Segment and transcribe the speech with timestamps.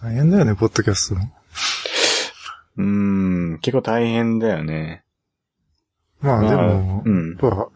[0.00, 1.32] 大変だよね、ポッドキャストも。
[2.76, 2.84] うー
[3.56, 5.04] ん、結構大変だよね。
[6.20, 7.30] まあでも、うん。
[7.30, 7.68] やっぱ、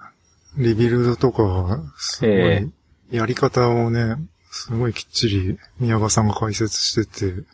[0.56, 2.66] リビルドとかは、すごえ
[3.10, 4.16] い、やり方をね、
[4.50, 7.44] すごいきっちり宮川さんが解説してて、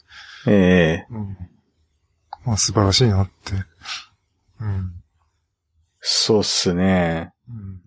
[0.46, 1.36] ええうん、
[2.44, 3.54] まあ素晴らしいなって。
[4.60, 4.92] うん。
[6.00, 7.32] そうっすね。
[7.48, 7.82] うん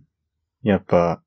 [0.64, 1.24] やっぱ、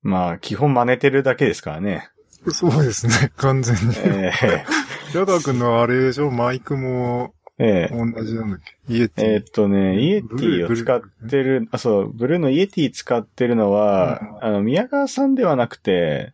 [0.00, 2.08] まあ、基本真似てるだけですからね。
[2.50, 3.94] そうですね、 完全に。
[3.98, 4.64] ええ。
[5.12, 7.94] ジャガー君のあれでしょ、マイクもええ。
[8.14, 8.94] 同じなんだっけ？
[8.94, 9.32] Yeti。
[9.34, 14.44] えーっとね、 Yeti を使ってる、あ、そう、ブルーの Yeti 使ってるのは、うん。
[14.44, 16.32] あの、宮川さんではなくて、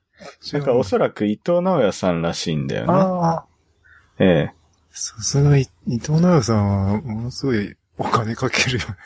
[0.52, 2.92] なんかおそらく伊藤直也さんらしいんだよね。
[2.92, 3.46] ああ、
[4.18, 4.54] ええ。
[4.90, 8.96] さすがに伊藤直也さんは、ものすごいお金かけるよね。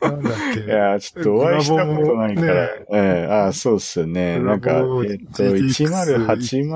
[0.00, 0.60] なんだっけ？
[0.60, 2.54] いや、ちょっとお会いしたことないから。
[2.54, 4.38] ねええあそうっすよね。
[4.38, 6.26] なんか、えーっと、1080?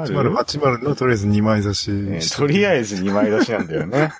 [0.07, 1.91] 1080のとりあえず2枚差し。
[1.91, 4.11] ええとりあえず2枚出しなんだよね。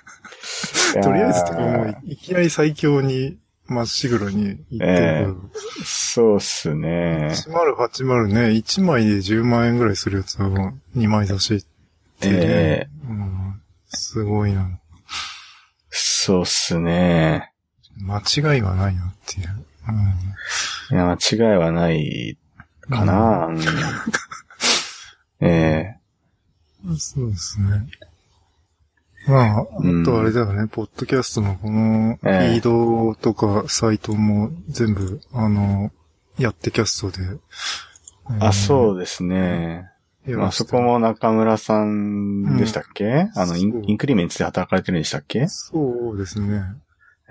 [1.01, 3.37] とりあえずとかもういきなり最強に
[3.67, 5.27] まっしぐらに行ってるえ
[5.85, 7.29] そうっすね。
[7.31, 10.47] 1080ね、1枚で10万円ぐらいするやつを
[10.97, 11.61] 2枚差しっ
[12.19, 14.67] てね、ええうん、すごいな。
[16.01, 17.51] そうっすね。
[17.97, 19.65] 間違いがないなっていう。
[20.91, 22.37] いや、間違いはない
[22.89, 23.47] かな。
[23.47, 23.59] うん
[25.41, 25.95] え
[26.85, 27.87] うん、そうですね。
[29.27, 35.91] まあ、うんあとあれだよね、ポッドキャストのこの、フええィードとかサイトも全部、あの、
[36.37, 37.23] やってキャストで。
[38.31, 38.99] えあ、そうう。
[38.99, 39.88] ですね。
[40.27, 45.47] やまあ、そこも中村さんでしたっけ、あのインインクリメンツで働かれてるんでしたっけ？
[45.47, 46.63] そうですね。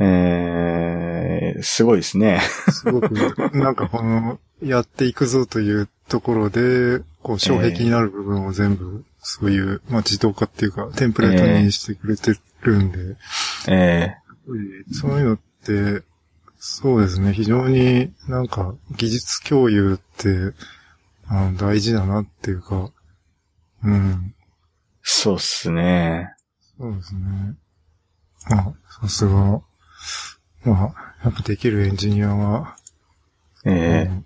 [0.00, 2.41] えー、すごいですね。
[2.70, 3.11] すごく、
[3.53, 13.16] なんかこの、やっていくぞというところで、こう、障壁になる部分を全部、そういう、まあ自動化っていうか、テンプレートにしてくれてるんで、
[13.69, 14.14] え
[14.92, 16.05] そういうのって、
[16.60, 20.53] そうですね、非常になんか技術共有って、
[21.31, 22.91] あの大事だなっていうか、
[23.84, 24.19] うん、ー、
[25.03, 26.34] そうっすね。
[26.78, 27.21] そうですね。
[28.50, 29.62] まあ、さすが、ま
[30.65, 32.77] あ、やっぱできるエンジニアは、
[33.65, 34.25] えうん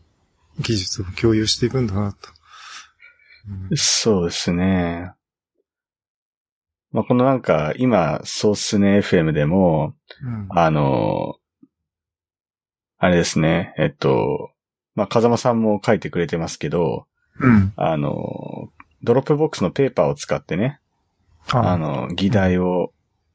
[0.59, 2.29] 技術を共有していくんだなと。
[3.49, 5.13] うんー、そうですね。
[6.93, 11.37] まあ、このなんか、今、そうっすね FM でも、うんあの、
[12.99, 14.52] あれですね、えっと、
[14.95, 17.07] まあ、風間さんも書いてくれてますけど、
[17.41, 17.73] うん。
[17.77, 18.71] あの、
[19.03, 20.81] Dropbox の Paper を使ってね、
[21.51, 22.93] あの、議題を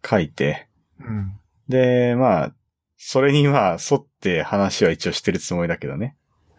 [0.07, 0.67] 書いて、
[0.99, 1.33] うん。
[1.67, 2.53] で、まあ、
[2.97, 6.15] それにまあ、沿って話は一応してるつもりだけどね。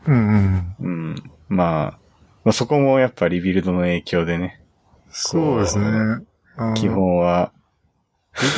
[0.07, 0.77] うんうん。
[0.79, 1.15] うん。
[1.49, 1.65] ま
[1.95, 1.99] あ、
[2.45, 4.63] まあ、そこもやっぱ Rebuild の影響でね、
[5.11, 6.25] そうですね。
[6.77, 7.53] 基本は、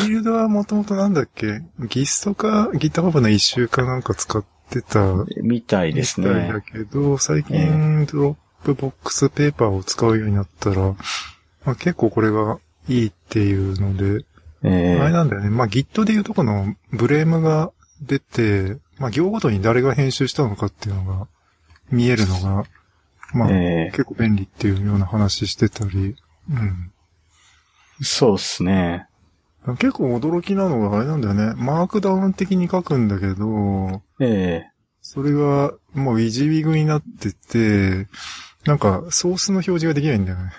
[0.03, 1.62] Rebuild はもともとなんだっけ？
[1.88, 4.49] Gist か GitHub の issue かなんか使って
[4.82, 6.60] たみたいですねみたいだ。
[6.60, 10.94] けど、最近 Dropbox Paper を使うようになったら、
[11.64, 12.58] まあ、結構これが
[12.88, 14.25] いいっていうので、
[14.62, 15.50] えあれーなんだよね。
[15.50, 17.72] まあ、Git でいうとこの blame が
[18.03, 21.26] 出て、まあ、行ごとに誰が編集したのかっていうのが
[21.91, 22.64] 見えるのが、
[23.32, 26.16] まあ、え結構便利っていうような話してたり、
[26.50, 26.92] うん。
[28.00, 29.06] ーそうっすね。
[29.66, 31.53] 結構驚きなのがあれなんだよね。
[31.56, 34.65] Markdown 的に書くんだけど、え
[35.03, 38.09] それがもうウィジウィグになってて、
[38.65, 40.53] なんかソースの表示ができないんだよね。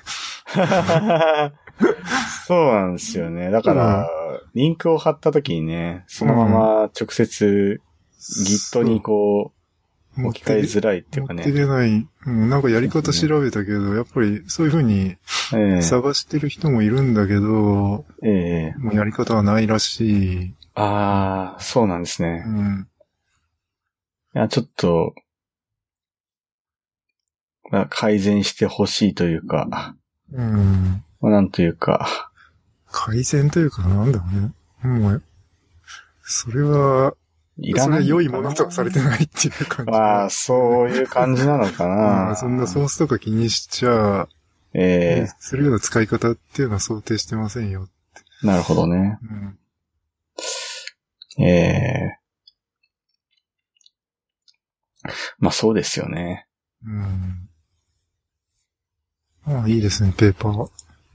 [0.47, 1.51] ー
[2.45, 3.49] そうなんですよね。
[3.49, 4.09] だから、
[4.53, 7.81] リンクを貼った時にね、そのまま直接
[8.19, 9.60] Git にこう、
[10.17, 11.59] 置き換えづらいっていうか持ってね。
[11.59, 12.07] 出ない。
[12.25, 15.15] うん、なんかやり方調べたけど、やっぱりそういう風に
[15.53, 20.55] ええ探してる人もいるんだけど、ええもうやり方はないらしい。
[20.75, 22.49] ああ、そうなんですねう。
[22.49, 22.87] ん。
[24.35, 25.13] いや、ちょっと、
[27.69, 29.95] まあ改善してほしいというか、
[30.33, 31.03] うん。
[31.21, 32.31] まあなんというか、
[32.91, 34.25] 改善というかなんだろ
[34.83, 34.99] うね。
[34.99, 35.23] もう、
[36.23, 37.13] それは、
[37.61, 38.03] いらない。
[38.03, 39.91] それは良いものとはされてないっていう感じ。
[39.91, 42.35] まあ、そういう感じなのかうんな。
[42.37, 44.27] そんなソースとか気にしちゃ、
[44.73, 47.87] えするような使い方っていうのは想定してませんよ。
[48.43, 49.19] えなるほどね。
[51.37, 51.45] うん。
[51.45, 52.17] ええ
[55.39, 56.47] まあそうですよね。
[56.85, 57.49] うん。
[59.45, 60.69] まあいいですね、ペーパー。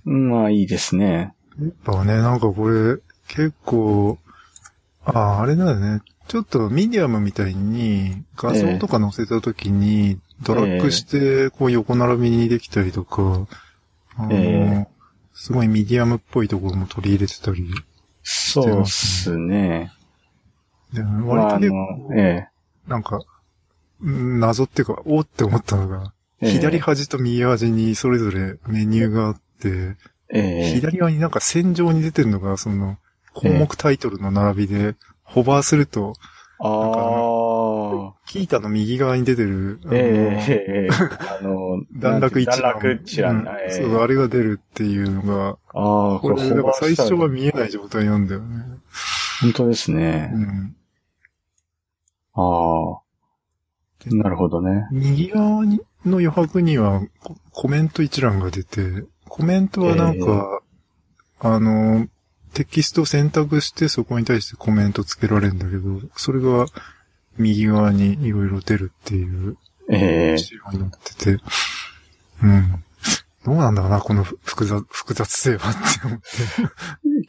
[0.07, 1.35] うんまあいいですね。
[1.59, 4.19] ペーパーね、なんかこれ、結構、
[5.05, 6.03] ああ、あれだよね。
[6.29, 13.47] ちょっとミディアムみたいに画像とか載せた時にドラッグしてこう横並びにできたりとか、
[14.17, 14.87] あのえ
[15.35, 17.69] すごいミディアムっぽいところも取り入れてたり。
[18.23, 19.93] そうっすね。
[20.93, 22.49] でまあ、割と結構、、え
[22.89, 23.21] なんか、
[24.01, 29.97] うん謎っていうか、おーって思ったのが、左端と右端にそれぞれメニューがあって、
[30.33, 30.75] ええ。
[30.75, 32.99] 左側になんか線上に出てるのが、その、
[33.33, 34.95] 項目タイトルの並びで、
[35.27, 36.15] ホバーすると、
[36.59, 42.75] ああ、キータの右側に出てる、ええええあの、 段落一段覧。
[42.77, 48.65] 落一覧、うんええそう、あれが出るっていうのが、ああ、これ、なんか最初はは見えない状態なんだよね。
[49.43, 50.39] 本当ですねう。
[50.39, 50.77] ん。
[52.35, 53.07] ああ。
[54.07, 54.87] なるほどね。
[54.93, 60.61] 右側にの余白にはココメント一覧が出て、コメントはなんか、
[61.41, 62.07] あの、
[62.57, 66.65] テキストを選択してそこに対してコメントつけられるんだけど、それが
[67.37, 69.59] 右側にいろいろ出るっていう
[69.91, 71.43] ええ仕様になってて、
[72.43, 72.83] うん。
[73.45, 76.25] どうなんだろうな、この複雑、複雑性はって思って。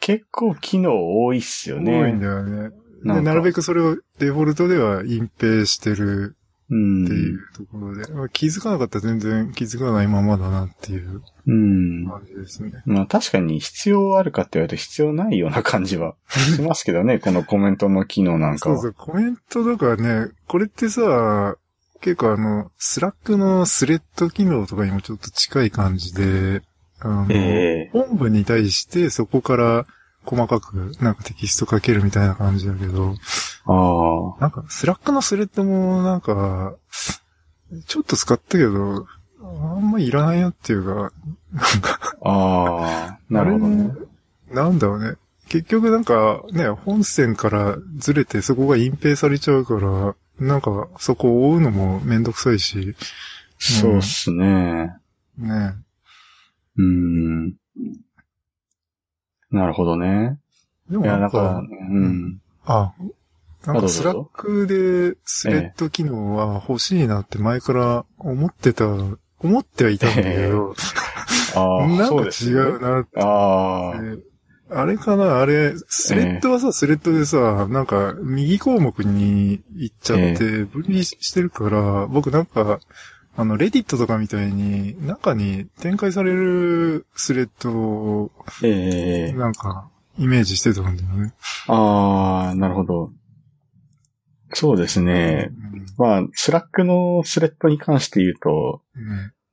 [0.00, 1.92] 結構機能多いっすよね。
[1.92, 2.70] 多いんだよね。
[3.04, 6.37] でなるべくそれをデフォルトでは隠蔽してる
[6.70, 7.04] うん。
[7.04, 12.06] っていうところで、まあ気づかなかったら全然気づかないままだなっていううん。
[12.06, 12.72] 感じですね。
[12.84, 18.76] まあ確かに必要あるかって言われると必要ないような感じは しますけどね、このコメントの機能なんかは。
[18.76, 21.56] そうそう、コメントとかね、これってさ、
[22.00, 26.62] 結構あの、 Slack のスレッド機能とかにもちょっと近い感じで、
[27.00, 29.86] あの、ええ本文に対してそこから
[30.28, 33.14] 細かくなんかテキスト書けるみたいな感じだけど、
[33.64, 34.40] ああ。
[34.40, 36.76] なんか Slack のスレッドもなんか、
[37.86, 39.06] ちょっと使ったけど、
[39.40, 41.12] あんまいらないなっていうか、
[41.52, 43.18] なんか、ああ。
[43.30, 43.94] なるほどね。
[44.50, 45.14] なんだろうね。
[45.48, 52.94] 結局なんかね、本線からずれてそこが隠蔽されちゃうから、なんかそこを追うのもめんどくさいし、
[53.58, 54.94] そうっすね。
[55.38, 55.74] ね。
[56.76, 57.54] うん。
[59.50, 60.38] なるほどね。
[60.90, 62.40] でもなんか、、うん。
[62.64, 62.92] あ、
[63.66, 70.74] なんかスラックでスレッド機能は欲しいなって前から思ってた、思ってはいたんだけど、
[71.54, 73.94] なんか違うなってああ。
[74.70, 82.78] あれかなあれ、スレッドはさ、スレッドでさ、なんか、右項目に行っちゃって、分離してるから、僕なんか、
[83.38, 88.32] あの、 Reddit とかみたいに、中に展開されるスレッドを、
[88.64, 89.88] ええなんか、
[90.18, 91.32] イメージしてたんだよね。
[91.68, 93.12] ああ、なるほど。
[94.54, 95.52] そうですね。
[95.98, 98.82] まあ、 Slack のスレッドに関して言うと、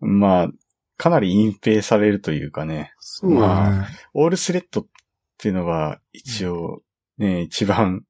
[0.02, 0.50] うんうんまあ、
[0.98, 3.88] かなり隠蔽されるというかね、そうだね。
[4.16, 4.86] All Threads っ
[5.38, 6.82] ていうのが一応
[7.20, 8.02] ね、一番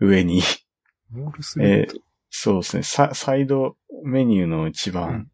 [0.00, 0.42] 上に、
[1.12, 2.00] モールスレッド。
[2.30, 5.28] そうですね、ササイドメニューの一番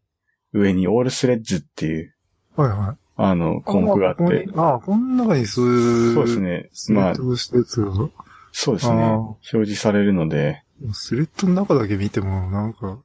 [0.53, 2.15] 上にオールスレッズっていう、
[2.57, 2.97] はいはい。
[3.17, 6.71] あの、項目があって、あ、この中にそういう、そうですね。
[6.95, 9.03] まあそうですね。
[9.03, 10.63] 表示されるので、
[10.93, 12.99] スレッドの中だけ見ても、なんか、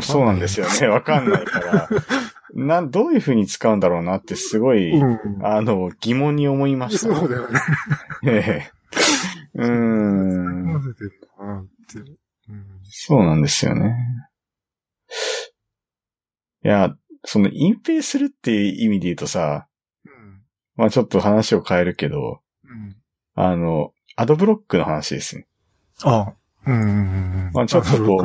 [0.00, 0.86] そうなんですよね。
[0.86, 1.88] わかんないから、
[2.54, 5.18] なん、どういう風に使うんだろうなってすごい、うん。
[5.44, 7.14] あの、疑問に思いました。
[7.14, 7.60] そうだよね。
[8.26, 8.72] ええ。
[9.54, 10.80] うん。
[12.84, 13.96] そうなんですよね。
[16.64, 16.94] いや、
[17.24, 19.68] その隠蔽するっていう意味で言うとさ、
[20.04, 20.42] うん。
[20.76, 22.96] まあちょっと話を変えるけど、うん。
[23.34, 25.46] あの、アドブロックの話ですね。
[26.02, 26.32] あ、
[26.66, 26.92] うんうんう
[27.50, 27.50] ん。
[27.52, 28.16] まあちょっとこ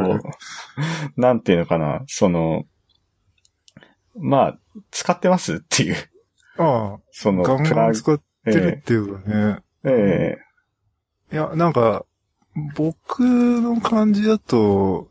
[1.18, 2.66] う、なんていうのかな、その、
[4.20, 4.60] まあ、
[4.92, 5.96] 使ってますっていう、
[6.58, 9.60] ああ、その、ガンガン使ってるっていうかね。
[9.86, 10.38] え
[11.32, 12.06] えいや、なんか、
[12.76, 15.10] 僕の感じだと、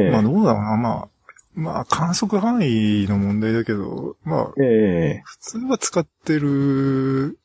[0.00, 1.08] ええまあどうだろうな、まあ、
[1.54, 7.38] まあ観測範囲の問題だけど、まあ、ええ普通は使ってる、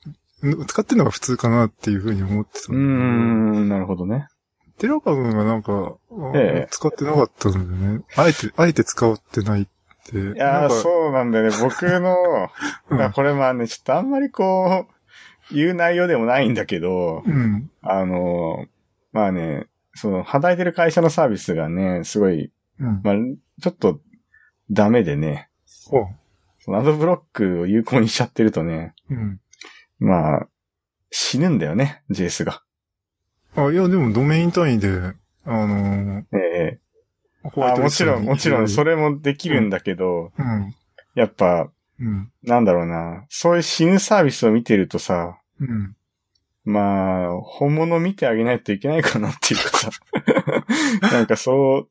[0.67, 4.27] 使ってるのが普通かなっていうふうに思ってたうーんなるほどね。
[4.77, 7.65] 寺川君がなんか、あええ使ってなかったんだよ
[7.97, 8.03] ね。
[8.15, 9.65] あえて、あえて使ってないっ
[10.05, 10.17] て。
[10.17, 11.57] いやそうなんだよね。
[11.61, 12.49] 僕の、
[12.89, 17.69] うんまあこれまあね、ちょっとあんまりこう、言う内容でもないんだけど、うん。
[17.83, 18.65] あの、
[19.13, 23.01] まあね、その、働いてる会社のサービスがね、すごい、うん。
[23.03, 23.15] まあ、
[23.61, 23.99] ちょっと、
[24.69, 25.49] ダメでね、
[25.89, 26.07] ほ
[26.59, 29.15] そのアドブロックを有効にしちゃってるとね、う。
[29.15, 29.41] うん。
[29.99, 30.47] まあ、
[31.09, 32.63] 死ぬんだよね、JS が。
[33.55, 38.95] あ、いや、でもドメイン単位で、あのええー、あもちろん、もちろん、それ。
[38.95, 40.73] れもできるんだけど、うん。
[41.15, 41.69] やっぱ、
[41.99, 42.31] うん。
[42.43, 45.95] なんだろうな、そういう死ぬサービスを見てるとさ、うん。
[46.63, 49.89] まあ、本物見てあげないといけないかなっていうかさ、
[51.11, 51.89] なんかそう。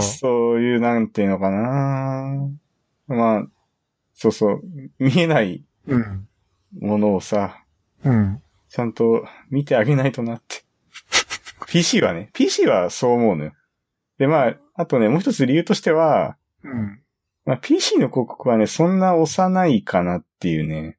[0.00, 2.48] そういう、なんていうのかな
[3.08, 3.46] まあ、
[4.14, 4.62] そうそう、
[4.98, 6.28] 見えないうん。
[6.80, 7.64] ものをさ、
[8.04, 8.42] うん。
[8.68, 10.64] ちゃんと見てあげないとなって。
[11.68, 13.52] PC はね、PC はそう思うのよ。
[14.18, 17.00] で、まあ、あとね、もう一つ理由としては、うん。
[17.44, 20.98] まあ、PC の広告はね、そんな幼いかなっていうね。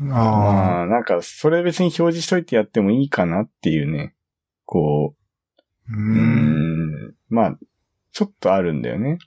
[0.00, 4.14] あまあ、なんか、それ別に表示しといてやってもいいかなっていうね。
[4.64, 5.14] こ
[5.90, 5.92] あ。
[5.92, 7.58] うう、ん、まあ、
[8.12, 9.18] ちょっとあるんだよね。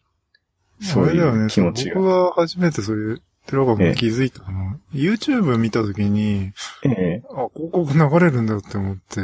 [0.82, 1.96] そういうあれだよね気持ちが。
[1.96, 9.22] 僕が初めてそういう、寺川君気づいたの、YouTube 見たときに、ええ、あ、広告流れるんだって思って。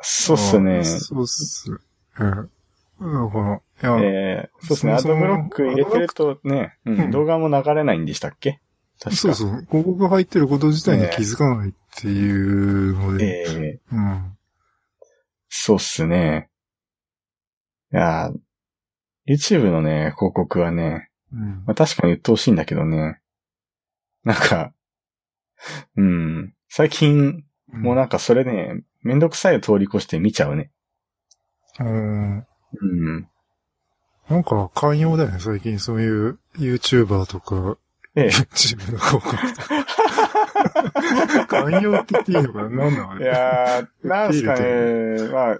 [0.00, 0.84] そうっすねあ。
[0.84, 1.70] そうっす。
[2.20, 2.24] ええ。
[2.24, 2.48] だか
[3.00, 4.92] ら、いや、ええそうっすね。
[4.92, 8.60] アドブロック入れてるとね、うんうん動画も流れないんでしたっけ？
[9.02, 9.66] 確かそうそう。
[9.68, 13.44] 広告入ってること自体に気づかないっていうので。
[13.48, 14.38] ええうん。
[15.48, 16.50] そうっすね。
[17.92, 18.34] いやー、
[19.28, 23.20] YouTube のね、広告はね、うんまあ、確かに鬱陶しいんだけどね。
[24.22, 24.72] なんか、
[25.96, 26.54] うん。
[26.68, 30.70] 最近、もうなんかそれね、めんどくさいを通り越して見ちゃうね。
[31.80, 32.38] うん。
[32.38, 32.42] う
[33.18, 33.28] ん。
[34.28, 37.76] なんか寛容だよね、最近そういう YouTuber とか、
[38.14, 38.28] ええ。
[38.52, 41.46] YouTube の広告とか。
[41.46, 42.68] 寛容って言っていいのかな？
[42.68, 43.26] なんだろういね。
[43.26, 45.58] やー、なんすかね、まあ、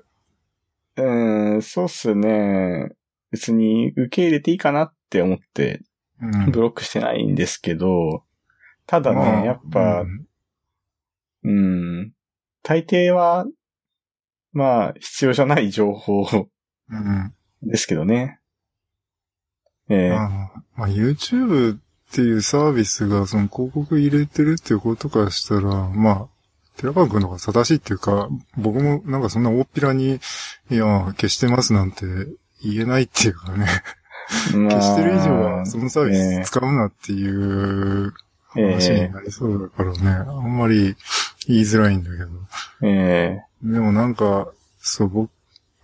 [0.97, 2.91] うん、そうっすね。
[3.31, 5.81] 別に受け入れていいかなって思って
[6.21, 8.25] うんブロックしてないんですけど、
[8.87, 10.27] ただまあね、やっぱう、ん
[11.45, 11.51] う
[12.03, 12.13] ん、
[12.63, 13.47] 大抵は、
[14.53, 16.27] まあ、必要じゃない情報
[16.91, 17.33] うん。
[17.63, 18.39] ですけどね。
[19.89, 20.29] ええまあ、
[20.77, 21.79] まあ、YouTube
[22.13, 26.27] っていうサービスがその広告入れてるっていうことからしたら、まあ、
[26.77, 28.29] 寺川君の方が正しいっていうか、
[28.59, 30.21] 僕もなんかそんな大っぴらに、
[30.71, 30.85] いや、
[31.17, 32.05] 消してますなんて
[32.63, 33.67] 言えないっていうかね、
[34.55, 38.13] まあ消してる以上はそのサービス使うなっていう
[38.49, 40.95] 話えになりそうだからね、あんまり
[41.47, 42.27] 言いづらいんだけど。
[42.83, 43.45] ええ。
[43.63, 44.49] でもなんか、
[44.81, 45.31] そう、僕、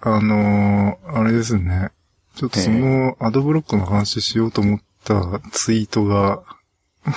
[0.02, 1.90] あのーあれですね。
[2.37, 6.43] ちょっとそのアドブロックの話しようと思ったツイートが、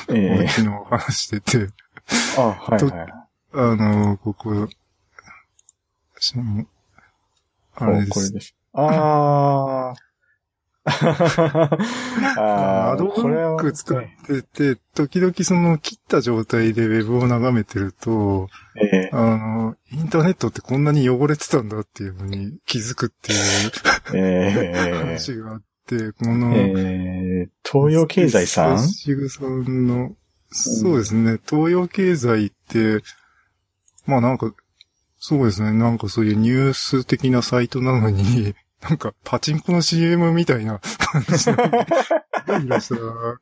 [0.09, 1.69] ええ俺昨日話してて、
[2.37, 3.13] あ、はいはい。
[3.53, 4.69] あのーここ、
[6.19, 6.33] し
[7.75, 8.09] あれです。
[8.11, 8.55] これです。
[8.73, 9.95] ああ。
[10.83, 10.83] あ
[12.93, 23.39] アドブロック使ってて、時々その切った状態でウェブを眺めてると、ええあの、インターネットってこんなに汚れてたんだっていうのに気づくっていう
[24.15, 28.87] ええ話があって、この、ええ東洋経済さん？
[28.87, 30.15] しぐさんの、
[30.51, 33.03] そうですね、東洋経済って、
[34.05, 34.53] まあなんか、
[35.17, 41.55] そうですね、なんかそういうニュース的なサイトなのに、 なんかパチンコの CM みたいな感じの、した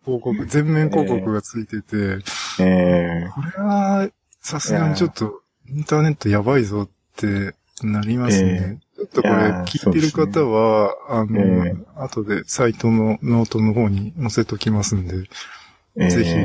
[0.04, 2.20] 広告、全面広告がついてて、
[2.60, 4.10] ええこれは、
[4.42, 8.80] さすがにちょっと、インターネットやばいぞってなりますね。
[9.00, 15.30] ちょっとこれ聞いてる方は、あの、え後でサイトのノートの方に載せときますんで、
[15.98, 16.10] ええ。
[16.10, 16.36] ぜひ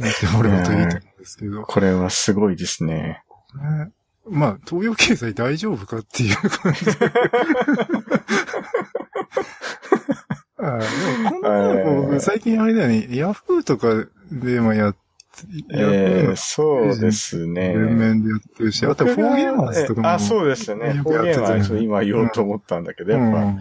[0.00, 1.62] 見てもらうといいと思うんですけど。
[1.62, 3.24] これはすごいですね。
[3.56, 3.90] ね。
[4.30, 6.80] まあ、東洋経済大丈夫かっていう感じ。
[10.56, 10.86] あで
[11.22, 14.96] もこんなの最近あれだよね、ヤフーとかでもやっ
[15.72, 17.72] ええーのそうですね。
[17.74, 20.10] 全面でやってるし、あとフォーゲーマーズとかも。
[20.10, 20.86] あ、そうですね。
[20.86, 23.60] よフォーゲーマーズ今言おうと思ったんだけど、やっぱ、うん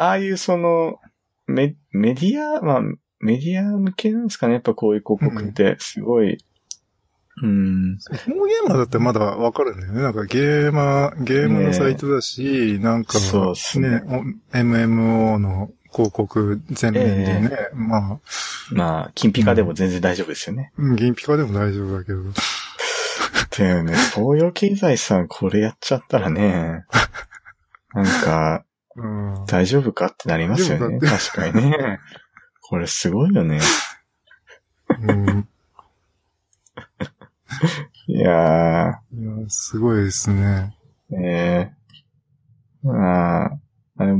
[0.00, 1.00] ああいうその、
[1.48, 2.80] メ、メディア、まあ、
[3.18, 6.38] メディア向けなんですかね、やっぱこういう広告って、すごい、
[7.42, 10.02] うん、フォーゲーマーだってまだわかるんだよね。
[10.02, 18.18] なんかゲーマー、ゲームのサイトだし、なんか、そうっすねお MMO の広告全面でね、まあ、
[18.70, 20.72] まあ、金ピカでも全然大丈夫ですよね。
[20.76, 22.22] うん銀ピカでも大丈夫だけど。
[23.58, 26.84] だよね、東洋経済さんこれやっちゃったらね、
[27.92, 28.64] なんか、
[28.94, 29.44] うん。
[29.46, 30.98] 大丈夫かってなりますよね。
[31.00, 31.98] 確かにね。
[32.62, 33.60] これすごいよね。
[35.00, 35.48] うん
[38.06, 40.76] いやいや、すごいですね。
[41.10, 43.58] ー、えー、まあ、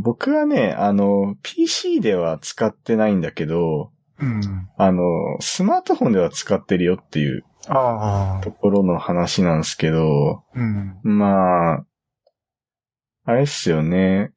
[0.02, 4.68] 僕はね、あの、PC では使ってないんだけど、うん。
[4.76, 5.02] あの、
[5.40, 7.44] スマートフォンでは使ってるよっていう
[8.42, 8.50] と。
[8.50, 10.98] ころの話なんですけど、うん。
[11.04, 11.84] まあ、
[13.24, 14.32] あれっすよね。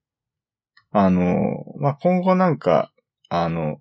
[0.92, 2.92] あの、まあ、今後なんか、
[3.30, 3.80] あの、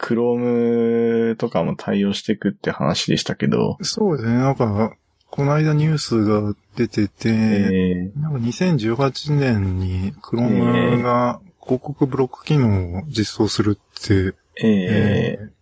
[0.00, 4.34] Chrome とかも対応していくって話でしたけど、そうですね。
[4.36, 4.96] なんか、
[5.30, 15.38] この間ニュースが出てて、えなんか2018年に Chrome が広告ブロック機能を実装するって、ー、え。
[15.38, 15.60] えー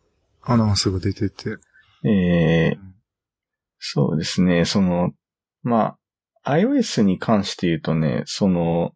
[0.51, 1.59] アナウンスが出てて。
[2.05, 2.79] ええ。
[3.79, 5.13] そうですね、その、
[5.63, 5.99] ま
[6.43, 8.93] あ、iOS に関して言うとね、その、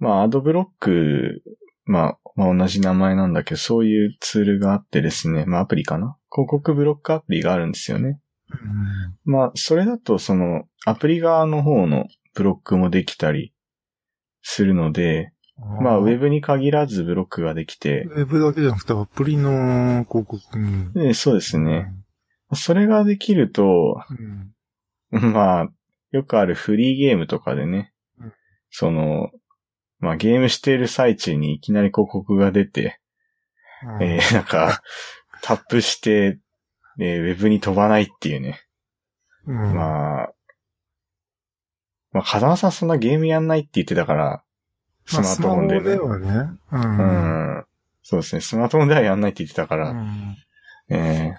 [0.00, 1.42] まあ、アドブロック、
[1.84, 6.16] まあ、まあ同じ名前なんだけど、そういうツールがあってですね、まあアプリかな？
[6.32, 8.18] 広告ブロックアプリがあるんですよね。
[8.52, 9.32] うん。
[9.32, 13.52] まあ、それだとその、アプリ側の方のブロックもできたり
[14.42, 15.32] するので、
[15.82, 20.38] まあ、ウェブに限らずブロックができて、ウェブだけじゃなくてアプリの広告。
[20.54, 20.92] うん。
[20.94, 21.92] でそうですね。
[22.54, 24.02] それができると、
[25.12, 25.32] うん。
[25.32, 25.68] まあ、
[26.12, 28.32] よくあるフリーゲームとかでね、うん
[28.72, 29.30] その、
[29.98, 33.00] まあゲームしている最中にいきなり広告が出て、
[33.84, 34.80] うんえーなんか、
[35.42, 36.38] タップして、
[37.00, 38.60] えーウェブに飛ばないっていうね。
[39.46, 40.32] うん、まあ、
[42.12, 44.42] まあ、風間さんそんなゲームやんないって言ってたから、
[45.06, 45.80] スマートフォンでね。
[45.80, 46.58] まあスマホではね。
[46.72, 46.76] う。
[46.76, 47.64] うんん。
[48.02, 48.40] そうですね。
[48.40, 50.36] スマートフォンではやんないって言ってたから、うん
[50.92, 51.38] ええ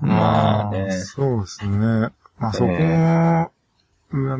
[0.00, 0.90] まあね。
[0.90, 1.78] そうですね。
[2.38, 3.50] まあそこも、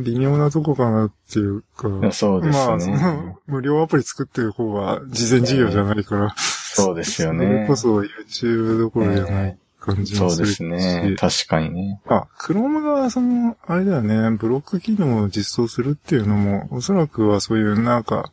[0.02, 2.12] 微妙なとこかなっていうか。
[2.12, 6.34] そうですねまあ、その、無料アプリ作ってる方は事前事業じゃないから。
[6.76, 9.58] そうですよねそれこそ YouTube どころじゃない
[9.94, 10.56] 感じもするし。
[10.56, 11.16] そうですね。
[11.18, 12.00] 確かにね。
[12.06, 18.32] あ、Chrome がその、あれだよね、ブロック機能を実装するっていうのも、おそらくはそういうなんか、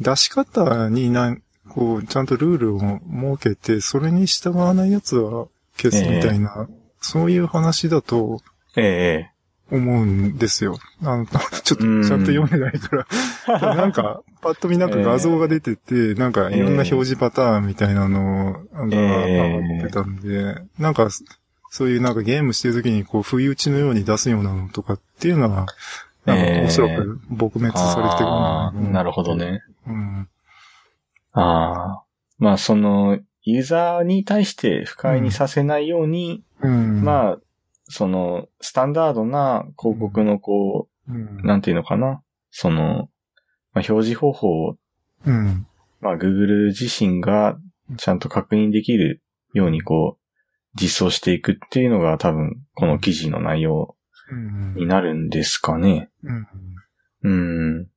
[0.00, 2.80] 出し方になん、こう、ちゃんとルールを
[3.38, 6.68] 設けて、それに従わないやつは消すみたいな、
[7.00, 8.40] そういう話だと
[8.76, 9.31] ええ
[9.72, 10.78] 思うんですよ。
[11.02, 11.26] あの、
[11.64, 13.06] ちょっとちゃんと読めないか
[13.46, 21.08] ら、 なんか、パッと見なんか画像が出てて、なんかいろんな表示パターンみたいなのがえ上がってたんで、なんか、
[21.70, 25.66] そういうなんかゲームしてる時にこう、不意打ちのように出すようなのとかっていうのは、
[26.26, 29.34] なんええかおそらく撲滅されてるあーなるほど。
[29.34, 29.62] ね。
[29.86, 30.28] うん。
[31.32, 32.02] ああ。
[32.38, 37.00] まあ、その、ユーザーに対して不快にさせないように、うん。
[37.00, 37.38] あ、まあ、
[37.92, 42.22] その、スタンダードな広告のこうんう、なんていうのかな？
[42.50, 43.10] その、
[43.74, 44.76] まあ、表示方法を、
[45.26, 45.66] うん。
[46.00, 47.58] まあ、Google 自身が
[47.98, 53.94] ちゃんと確認できるようにこう、実装していくっていうのが多分、この記事の内容
[54.30, 54.74] うん。
[54.74, 56.08] になるんですかね。
[56.22, 56.46] うん。
[57.24, 57.30] う
[57.82, 57.88] ん。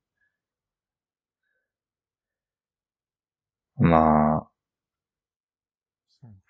[3.77, 4.47] まあ、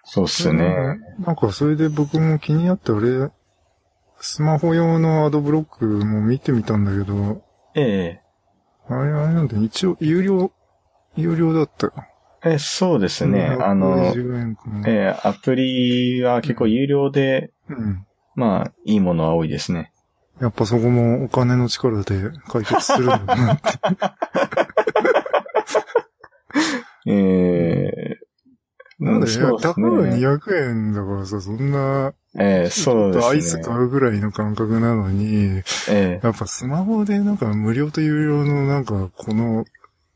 [0.03, 0.99] そうっすね。
[1.19, 3.31] なんかそれで僕も気になって、俺、
[4.19, 7.43] スマホ用のアドブロックも見てみたんだけど、
[7.75, 8.21] ええ
[8.88, 10.51] あれあれなんだ、一応、有料、
[11.15, 11.93] 有料だったよ。
[12.43, 13.58] え、そうですね。
[13.60, 18.06] あの、110円かなええアプリは結構有料で、うん。
[18.36, 19.91] まあ、いいものは多いですね。
[20.39, 23.63] やっぱそこもお金の力で解決するんだなって。
[27.12, 28.24] ええ
[28.99, 30.15] なんだよ、そうですたかがね。
[30.15, 33.63] 200円だからさ、そんな、ええそうちょっとアイですね。
[33.63, 39.65] ス買うぐらいの感覚なのに、ええやっぱスマホでなんか無料と有料のなんかこの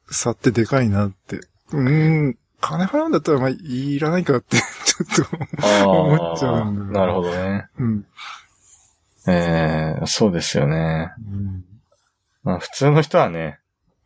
[0.10, 1.38] 差ってでかいなって。
[1.72, 5.28] うーん、金払うんだったらまあいらないかって、 ちょっ
[5.62, 7.68] と、あ思っちゃうんだなるほどね。
[7.80, 8.06] うん。
[9.28, 11.12] ええそうですよね。
[12.44, 13.60] まあ、普通の人はね、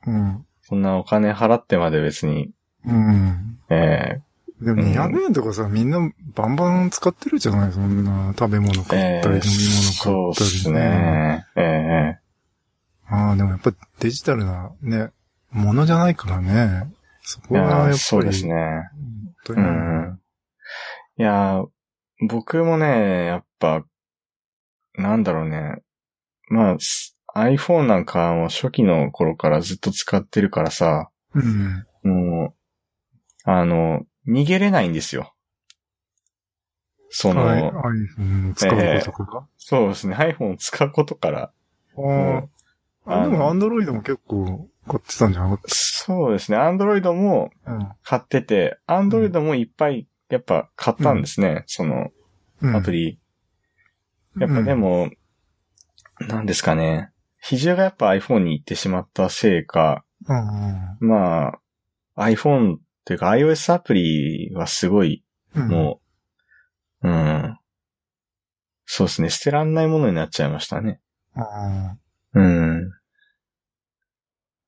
[0.05, 0.45] うん。
[0.63, 2.51] そんなお金払ってまで別に、
[2.85, 3.59] うん。
[3.69, 4.21] え
[4.63, 5.99] でもうん200円とかさ、みんな
[6.35, 7.71] バンバン使ってるじゃない？
[7.73, 9.49] そんな食べ物え買ったり、え飲み物買ったり。
[9.93, 10.71] そうっす。
[10.71, 11.45] ね。
[11.55, 12.19] ええ
[13.09, 15.11] ああ、でもやっぱデジタルなね、
[15.51, 16.91] ものじゃないからね。
[17.21, 17.91] そこいがやっぱり。
[17.91, 18.89] やそうですね。
[19.49, 19.61] うに。
[19.61, 20.19] ん。
[21.17, 21.61] いや、
[22.27, 23.83] 僕もね、やっぱ、
[24.95, 25.81] なんだろうね。
[26.49, 31.85] まあ、す iPhone なんかも初期の頃からずっと使ってるからさ、うん。
[32.03, 32.53] も
[33.45, 35.33] う、あの、逃げれないんですよ。
[37.09, 39.47] その、はい、iPhone を使うことか。
[39.57, 41.51] そうですね、iPhone を使うことから、
[41.95, 42.49] あも
[43.05, 43.21] あ。
[43.21, 52.09] あ、でもあ Android も結構買ってたんじゃなかっそうですね、Android もた買ってて、Android もいっぱいやっぱ買ったんですね、その
[52.61, 52.75] うん。
[52.75, 53.19] アプリ。
[54.39, 55.11] やっぱでも、
[56.27, 61.59] なんですかね、比重がやっぱ iPhone に行ってしまったせいか、うん、ま
[62.15, 65.67] あ、iPhone っていうか iOS アプリはすごい、うん。
[65.67, 66.01] も
[67.01, 67.59] う、うん。
[68.85, 71.01] そうですね、捨てらんないものになっちゃいましたね。
[71.35, 71.97] あ
[72.33, 72.91] うん。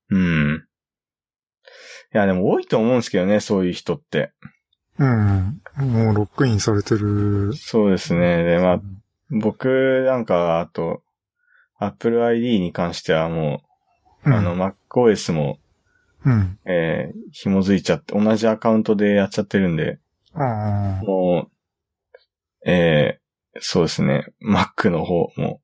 [0.10, 0.68] うん。
[2.14, 4.34] いや、でも多いと思うんですけどね、そういう人って。
[5.00, 5.04] あ。
[5.04, 5.62] うん。
[5.78, 7.54] もうロックインされてる。
[7.56, 8.44] そうですね。
[8.44, 8.82] で、まあ、
[9.30, 11.04] 僕なんか、あと、
[11.78, 13.62] Apple ID に関してはも
[14.26, 15.60] う、うん、あの、MacOS も、
[16.26, 16.60] うん。
[16.66, 20.00] えー、紐づいちゃって、同じアカウントでやっちゃってるんで、
[20.34, 21.04] ああ。
[21.06, 21.48] も
[22.66, 25.62] う、えー、そうですね、Mac の方も、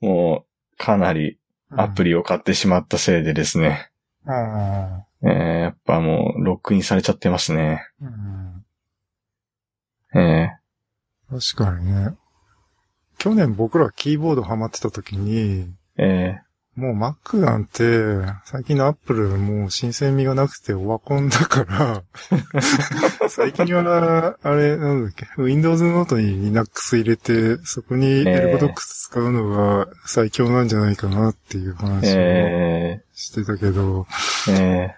[0.00, 1.38] もう、かなり
[1.70, 2.10] アプリ。
[2.10, 3.90] リを買ってしまったせいでですね、
[4.26, 5.06] ああ。
[5.22, 7.88] えー、やっぱもう、ロックインされちゃってますね。
[8.00, 8.46] うん
[10.14, 10.48] え
[11.28, 12.16] 確かにね。
[13.18, 16.42] 去年僕らキーボードハマってた時に、ー、え
[16.76, 17.82] もう Mac なんて、
[18.44, 22.02] 最近の Apple もう新鮮味がなくてオワコンだから、
[23.30, 34.96] 最近は、あれ、なんだっけ、Windows ノートに Linux 入れて、そこに ErgoDox 使うのが最強なんじゃないかなっていうー、話をえしてたけど、ー、え。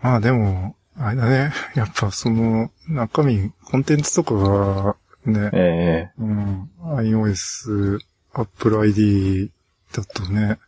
[0.00, 6.10] まあでも、あれだね、やっぱその中身、コンテンツとかがねー、、え。
[6.18, 7.98] うん、iOS、
[8.32, 9.50] Apple ID
[9.92, 10.58] だとね、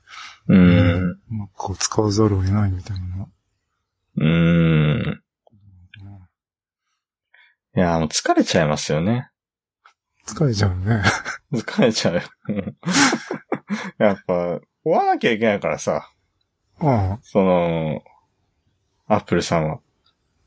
[0.51, 3.27] ー、うーん、Mac を使わざるを得ないみたいな。
[4.17, 5.23] うーん。
[7.77, 9.31] いや、もう疲れちゃいますよね。
[10.27, 11.03] 疲れちゃうね。
[11.53, 12.23] 疲れちゃう。
[13.99, 16.11] やっぱ、追わなきゃいけないからさ、
[16.81, 18.03] あその、
[19.07, 19.81] アップルさんは。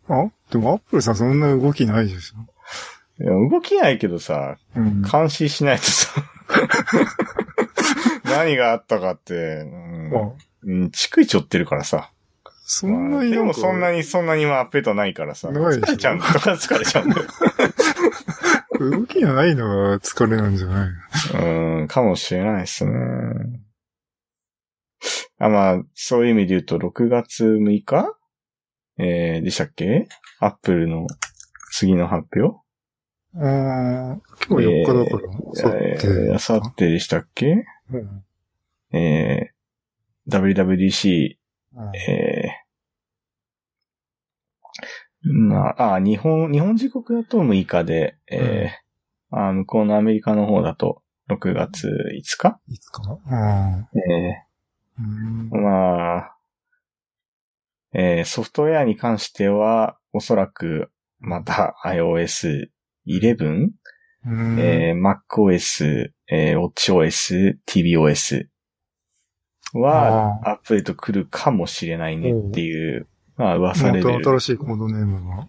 [0.08, 0.24] あ？
[0.26, 3.24] あでも Apple さんそんな動きないでしょ。
[3.24, 5.02] いや動きないけどさ、うん。
[5.04, 6.12] 監視しないとさ、
[8.26, 9.64] 何があったかって、
[10.20, 12.12] ううん、逐一追ってるからさ。
[12.66, 15.52] そんなにでもそんなに、そんなにはアップデートないからさ。
[15.52, 16.28] ないでしょ疲れちゃうんだ。
[16.34, 17.28] だから疲れちゃうんだよ。
[18.80, 20.90] 動きがないのが疲れなんじゃない
[21.80, 22.92] うん、かもしれないですね。
[25.40, 28.16] あ、まあ、そういう意味で言うと、6月6日？
[28.98, 30.08] えー、でしたっけ？
[30.40, 31.08] アップルの
[31.72, 32.60] 次の発表？
[33.36, 35.18] ああ、今日4日だか
[35.70, 35.76] ら。
[35.76, 37.66] えー、あさってでしたっけ？
[37.92, 38.24] うん
[38.96, 39.54] えー、
[40.30, 41.36] WWDC、
[41.76, 41.96] うん。
[41.96, 48.84] えー、まあ、あ、日本、日本時刻だと6日で、えー
[49.36, 52.60] あ向こうのアメリカの方だと6月5日？
[52.68, 54.46] いつかなえ
[55.00, 55.50] うん。
[55.52, 56.38] ー、まあ、
[57.94, 62.68] えー、ソフトウェアに関しては、おそらく、また iOS
[63.08, 63.70] 11、
[64.26, 64.60] うん。
[64.60, 68.46] えー、MacOS、えー、WatchOS、tvOS
[69.74, 73.08] は、あアップデート来るかもしれないねっていう、
[73.38, 74.40] まあ噂レベまたル。
[74.40, 75.48] 新しいコードネームが。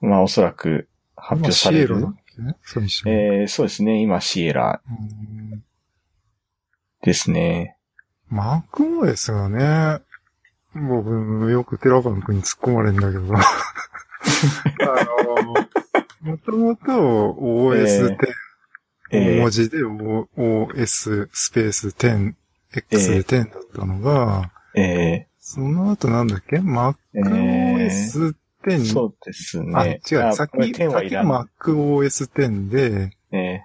[0.00, 1.96] まあおそらく発表される。
[1.96, 3.08] 今シエラだっけね最初。
[3.08, 4.02] えー、そうですね。
[4.02, 5.62] 今シエラうん
[7.02, 7.76] ですね。
[8.32, 10.02] MacOS がね、
[10.74, 13.40] 僕、よく寺川君に突っ込まれるんだけど、 あ
[16.24, 18.42] の、もともと OS10、えー
[19.12, 22.34] 大文字で OS スペース10、
[22.74, 28.84] X で10だったのが、えその後なんだっけ ?MacOS ー、10。
[28.84, 30.00] そうですあ、ね。
[30.10, 31.42] 違う、あ先、これ10はい先らない。
[31.60, 33.62] MacOS 10で、え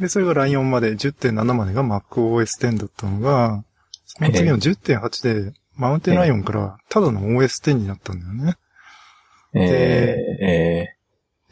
[0.00, 3.64] で、それがライオンまで、10.7までが MacOS 10だったのが、
[4.04, 8.56] その次の10.8で、マウンテンライオンから、ただの OS 10になったんだよね。
[9.54, 10.96] ー、え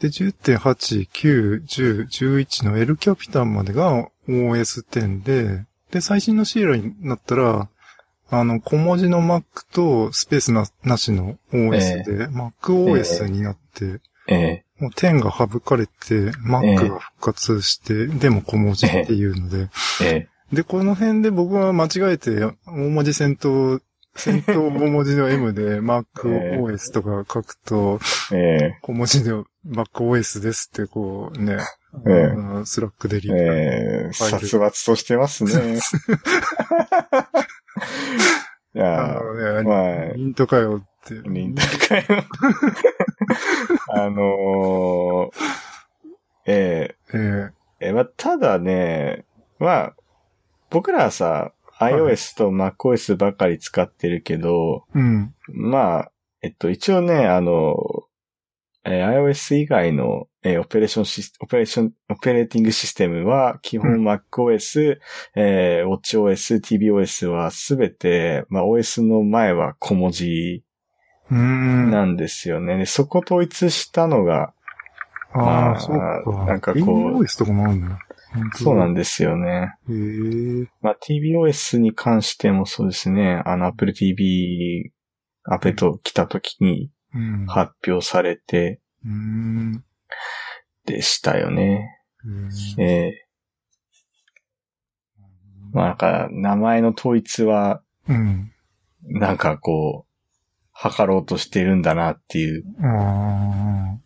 [0.00, 7.68] で、10.8、9、10、11の L キャピタンまでが OS 10で、で、最新のシーラになったら、
[8.31, 14.64] あの、小文字の Mac とスペースななしの OS で、MacOS になって、ー、え。
[14.81, 15.92] もう10が省かれて、
[16.48, 19.68] Mac が復活して、でも小文字っていうので、ー、
[20.05, 20.28] え。
[20.50, 23.81] で、この辺で僕は間違えて、大文字先頭、
[24.14, 28.00] 先頭大文字の M で MacOS とか書くと、
[28.81, 29.31] 小文字で
[29.66, 31.59] MacOS ですってこうね、
[32.07, 35.78] ええ Slack でリー、プえー、ファイル殺伐としてますね。
[38.75, 41.20] いやあね、まあ、 lint かよって。
[41.29, 42.24] linter かよ。
[43.92, 45.31] あのー、
[46.46, 47.50] えええー
[47.81, 49.26] えまあ、ただね、
[49.59, 49.96] まあ、
[50.70, 55.35] 僕らはさ、iOS と MacOS ばかり使ってるけど、うん。
[55.48, 57.76] まあ、えっと、一応ね、あの、
[58.85, 64.98] えー iOS 以外の、えーオペレーションシス、オペレーション、オペレーティングシステムは、基本うん MacOS、
[65.37, 70.64] えー WatchOS、tvOS はすべて、まあ OS の前は小文字
[71.31, 71.90] うーん。
[71.90, 72.78] なんですよね。
[72.78, 74.52] でそこ統一したのが、
[75.35, 76.46] ああ、まあそうか。
[76.46, 77.88] なんかこう TVOS とかもあるんだ。
[77.88, 79.74] でそうなんですよね。
[79.87, 79.92] す。
[79.92, 80.66] へえ。
[80.81, 84.90] まあ tvOS に関してもそうですね、あの Apple TV
[85.44, 87.46] アップデート来た時にうん。
[87.46, 89.85] 発表されてうーん。
[90.85, 91.98] でしたよね。
[92.79, 93.27] へえええ
[95.72, 98.53] まあなんか、名前の統一は、うん。
[99.05, 100.12] なんかこう、
[100.72, 102.64] 測ろうとしてるんだなっていう。
[102.79, 103.98] うーん。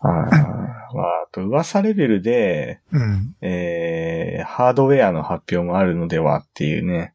[0.00, 0.48] あー
[0.94, 3.36] まあ、あと噂レベルで、うん。
[3.40, 7.14] えー、ハードウェアの発表もあるのではっていうね、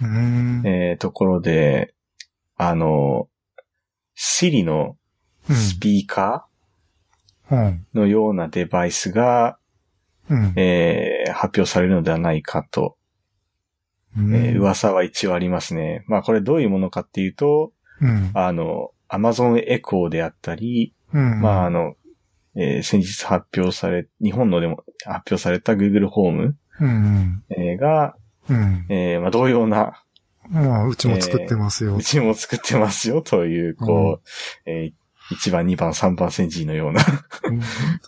[0.00, 0.66] うーん。
[0.66, 1.94] えー、ところで、
[2.56, 3.28] あの、
[4.16, 4.96] Siri の
[5.50, 6.46] スピーカ
[7.50, 7.58] うん。
[7.58, 9.58] ーのようなデバイスが、
[10.30, 10.52] うん。
[10.56, 12.96] えー、発表されるのではないかと、
[14.16, 14.34] うん。
[14.34, 16.04] えー噂は一応ありますね。
[16.06, 18.30] まあこれどういうものかっていうと、うん。
[18.34, 21.40] あの、Amazon Echo であったり、うん。
[21.40, 21.94] まああの、
[22.54, 27.42] えー先日発表され、日本のでも発表された Google ホーム、うん。
[27.50, 28.14] えーが、
[28.48, 28.86] うん。
[28.88, 30.02] えーまあ同様な、
[30.48, 32.02] まあ、うちも作ってますよう。
[32.02, 34.20] ちも作ってますよという、こ
[34.66, 35.01] う、えー
[35.32, 37.02] 1番、2番、3番センチのような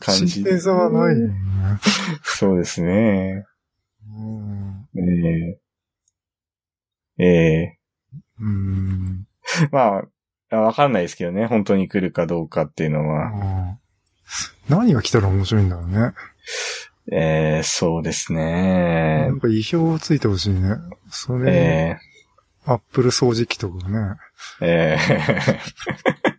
[0.00, 1.34] 感じ新鮮さはないよね。
[2.22, 3.44] そうですね。
[4.08, 4.88] うん。
[4.96, 7.78] えー、え
[8.40, 9.26] うん。
[9.60, 10.02] ーま
[10.50, 11.46] あ、わかんないですけどね。
[11.46, 13.30] 本当に来るかどうかっていうのは。
[13.68, 13.78] うん
[14.68, 16.12] 何が来たら面白いんだろうね。
[17.12, 19.40] えー、そうですなねん。
[19.40, 20.76] か意表をついてほしいね。
[21.10, 21.96] それ、え
[22.64, 23.98] アップル掃除機とかね。
[24.60, 26.33] ー、えー、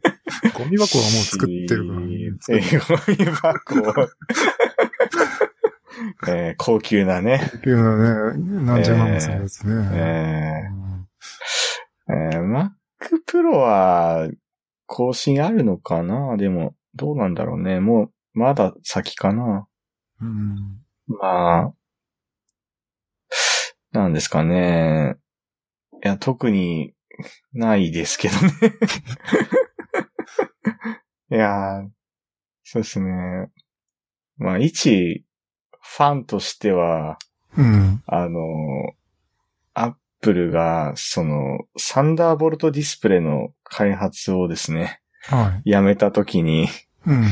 [0.54, 2.08] ゴミ箱はもう作ってるからね。
[2.50, 4.10] えー、ゴミ箱。
[6.28, 7.40] えー、高級なね。
[7.58, 9.74] っていうのはね、何十万もするやつね。
[9.94, 10.62] え
[12.10, 12.72] うんー、えー、Mac
[13.26, 14.30] Pro は
[14.86, 16.36] 更新あるのかな？
[16.38, 17.80] でも、どうなんだろうね。
[17.80, 19.68] もう、まだ先かな。
[20.22, 20.82] うん。
[21.08, 21.74] まあ、
[23.92, 25.16] なんですかね。
[26.04, 26.94] いや、特に
[27.54, 28.52] ないですけどね。
[31.32, 31.90] いやー、
[32.64, 33.50] そうですね。
[34.38, 35.26] まあ、一
[35.82, 37.18] ファンとしては、
[37.58, 38.04] うん。
[38.06, 38.42] あの、
[39.74, 46.68] アップルが、その、サンダーボルトディスプレイの開発をですね、はやめたときに、い。
[47.08, 47.24] うん。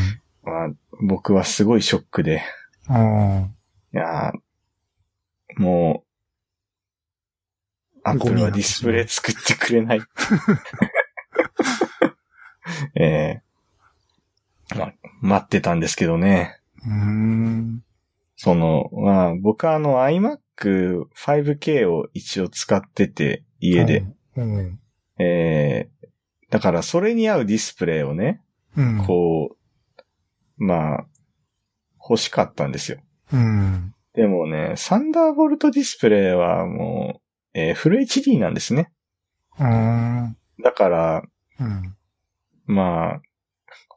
[0.43, 0.69] まあ、
[1.01, 2.41] 僕はすごいショックで、
[2.87, 3.49] ああ。
[3.93, 6.03] いやーも
[7.95, 10.01] う、アップルはディスプレイ作ってくれない。
[12.95, 13.43] ええ
[14.75, 16.59] まあ、待ってたんですけどね。
[16.85, 17.83] うーん。
[18.35, 24.05] その、まあ、僕はあの iMac 5K を一応使ってて、家で。
[24.35, 24.79] うん。
[25.19, 25.89] ええ
[26.49, 28.41] だからそれに合うディスプレイをね、
[28.77, 29.03] うん。
[29.05, 31.05] こう、まあ、
[31.97, 32.99] 欲しかったんですよ。
[33.31, 33.93] うん。
[34.13, 37.21] でもね、サンダーボルトディスプレイはも
[37.55, 38.91] う、えーフル HD なんですね。
[39.57, 40.33] あ
[40.63, 41.23] だから、あ。
[41.59, 41.95] うん。
[42.65, 43.21] まあ、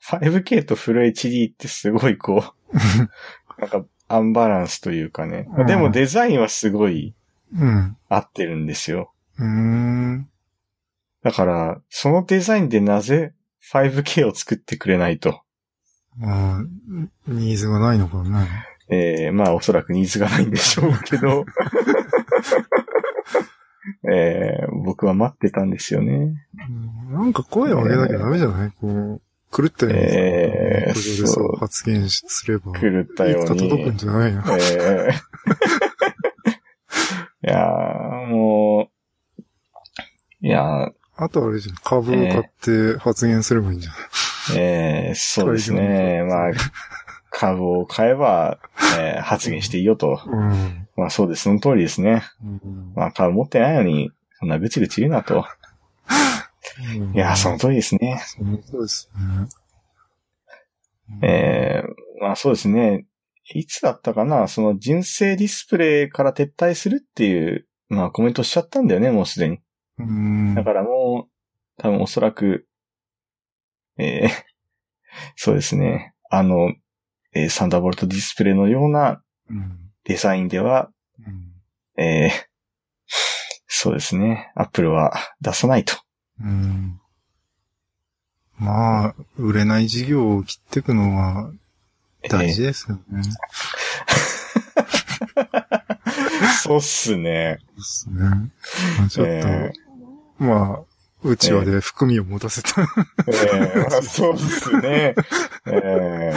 [0.09, 2.77] 5K とフル HD ってすごいこう、
[3.61, 5.49] なんかアンバランスというかね。
[5.57, 7.15] うんでもデザインはすごい
[7.55, 7.97] うん。
[8.09, 9.13] 合ってるんですよ。
[9.39, 10.29] うーん。
[11.23, 13.33] だから、そのデザインでなぜ
[13.73, 15.43] 5K を作ってくれないと。
[16.19, 16.63] まあ、
[17.29, 18.47] ニーズがないのかね。
[18.89, 21.45] えー、まあおそらくニーズがないんでしょうけど、
[24.11, 26.13] えー、僕は待ってたんですよね。
[26.15, 28.73] うんなんか声を上げなきゃダメじゃない？
[28.81, 29.23] こう、
[29.57, 33.59] 狂ったようにさ、えーネット上でそうそう発言しすれば、狂ったように。
[33.59, 34.43] 届くんじゃないの？
[34.59, 35.13] えー
[37.45, 38.91] いやー、も
[40.43, 44.01] う、いやー、あとあれじゃん、株を買って発言すればいいんじゃない、
[44.59, 46.23] えーそうですね。
[46.25, 46.51] まあ、
[47.31, 48.59] 株を買えば、
[48.99, 50.21] えー発言していいよと。
[50.27, 50.87] うん。
[50.97, 51.43] まあそうです。
[51.45, 52.23] その通りですね。
[52.43, 55.45] うんまあ株持ってないのに、そんなぐちぐち言うなと。
[56.79, 58.21] うんいやー、その通りですね。
[58.67, 59.49] そうですね。
[61.23, 63.07] えーまあそうですね。
[63.55, 64.49] いつだったかな？
[64.49, 69.59] その純正ディスプレイから撤退するっていう、まあコメントしちゃったんだよね、もうすでに。
[69.99, 70.55] うん。
[70.55, 71.31] だからもう、
[71.81, 72.67] 多分おそらく、
[73.99, 74.31] えー
[75.37, 76.15] そうですね。
[76.31, 76.75] あの、
[77.35, 79.79] えーサンダーボルトディスプレイのようなうん。
[80.05, 80.91] デザインでは、
[81.97, 82.03] うん。
[82.03, 82.31] えー
[83.69, 84.51] そうですね。
[84.57, 85.95] アップルは出さないと。
[86.41, 87.01] うん。
[88.59, 91.51] まあ、売れない事業を切っていくのは
[92.29, 93.23] 大事ですよね。
[96.63, 97.59] そうっすね。
[97.77, 98.21] ですね。
[98.21, 99.73] まあちょっと、え
[100.39, 100.81] まあ、
[101.23, 102.83] うちわで含みを持たせた。
[102.83, 105.15] えーまあそうっすね。
[105.67, 106.35] え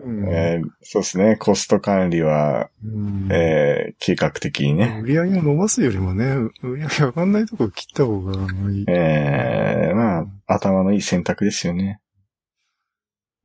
[0.00, 1.36] うんーえーそうっすね。
[1.36, 5.00] コスト管理は、うんえー計画的にね。
[5.02, 6.26] 売り上げを伸ばすよりもね、
[6.62, 8.32] 売り上げ上がんないところ切った方が
[8.72, 8.84] いい。
[8.88, 12.00] えーまあ、頭のいい選択ですよね。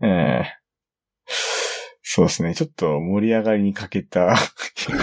[0.01, 0.63] えー
[2.05, 2.53] そうですね。
[2.53, 4.35] ちょっと盛り上がりに欠けた、
[4.75, 4.97] ちょっ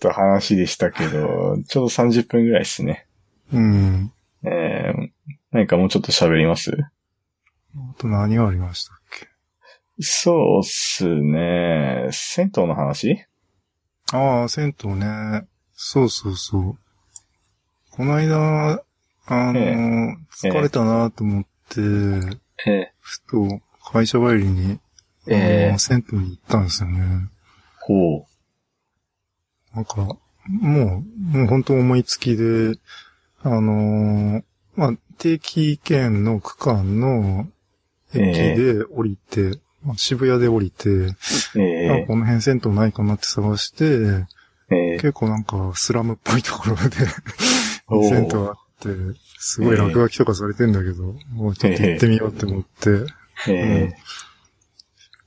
[0.00, 3.06] と話でしたけど、ちょうど30分ぐらいですね。
[3.52, 4.12] うん。
[4.42, 5.10] えー
[5.52, 6.72] 何かもうちょっと喋ります？
[7.76, 8.99] あと何がありました
[10.00, 12.08] そうっすね。
[12.10, 13.26] 銭湯の話？
[14.12, 15.46] ああ、銭湯ね。
[15.72, 16.78] そうそうそう。
[17.90, 18.82] この間、
[19.26, 21.80] あの、え疲れたなと思って、
[22.66, 23.60] えふと
[23.92, 24.78] 会社帰りに、あ
[25.28, 27.28] ええの銭湯に行ったんですよね。
[27.80, 28.26] ほう。
[29.74, 32.74] なんか、もう、もう本当思いつきで、
[33.42, 34.44] あのー
[34.76, 37.46] まあ、定期券の区間の
[38.12, 40.88] 駅で降りて、まあ、渋谷で降りて、
[41.56, 44.26] えあこの辺銭湯ないかなって探して、え
[44.70, 44.94] え。
[44.94, 46.90] え結構なんかスラムっぽいところで
[48.08, 48.88] 銭湯あって、
[49.38, 53.06] すごい落書きとかされてんだけど、もうちょっと行ってみようって思って、
[53.48, 53.92] え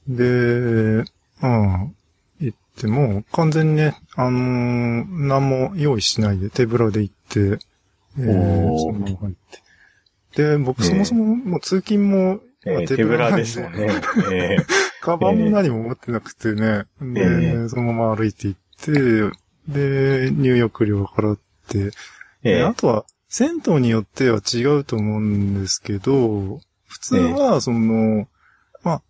[0.08, 1.04] で、う
[1.48, 1.96] ん、
[2.40, 7.40] 行っても、完全にね、あのー何も用意しないで手ぶらで行って、
[8.20, 9.34] えー、そのまま入っ
[10.32, 10.42] て。
[10.44, 13.46] で、僕ええそもそももう通勤も、まあええ手ぶらで。
[13.46, 13.88] すもんね。
[14.32, 14.58] え
[15.02, 16.86] カバンも何も持ってなくてね。
[17.02, 17.22] で、
[17.66, 21.92] えそのまま歩いて行って、で、入浴料払って、
[22.44, 28.28] ええであとは、銭湯によっては違うと思うんですけど、普通は、その、
[28.84, 29.02] ま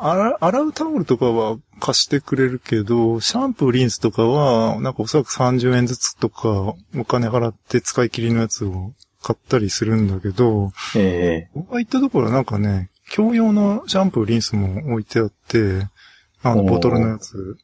[0.00, 15.88] あ、洗洗うタオルとかは貸してくれるけど、シャンプー、リンスとかは、なんかおそらく30円ずつとか、お金払って使い切りのやつを買ったりするんだけど、え僕が行ったところはなんかね、共用のシャンプー、リンスも置いてあって、
[16.42, 17.58] あの、ボトルのやつ。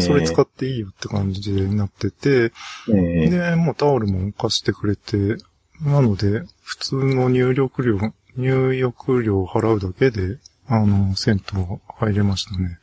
[0.00, 2.52] それ使っていいよって感じになってて、
[2.88, 5.36] ええで、もうタオルも貸してくれて、
[5.80, 7.98] なので、普通の入浴料、
[8.36, 11.64] 入浴料を払うだけで、あの、銭湯
[11.98, 12.78] 入れましたね。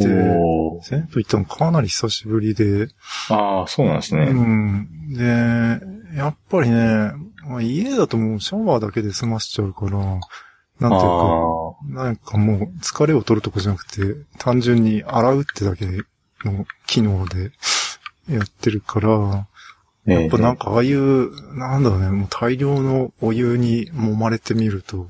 [0.00, 2.88] えでおー銭湯行ったのかなり久しぶりで、
[3.30, 4.30] ああ、そうなんですうね。
[4.32, 5.12] ん。
[5.12, 7.12] で、やっぱりね、
[7.46, 10.94] まあ、家だともうシャワーだけで済ましちゃうから、なんていうか、
[11.90, 15.86] あなんかもう疲れを取るとこじゃなくて、単純に洗うってだけ
[16.44, 17.50] の機能で
[18.30, 19.46] やってるから、あ。
[20.06, 25.08] やっぱなんか、かああいう、なんだろうね、もう大量のお湯に揉まれてみると、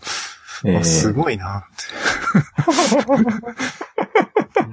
[0.64, 1.68] ええあすごいなって。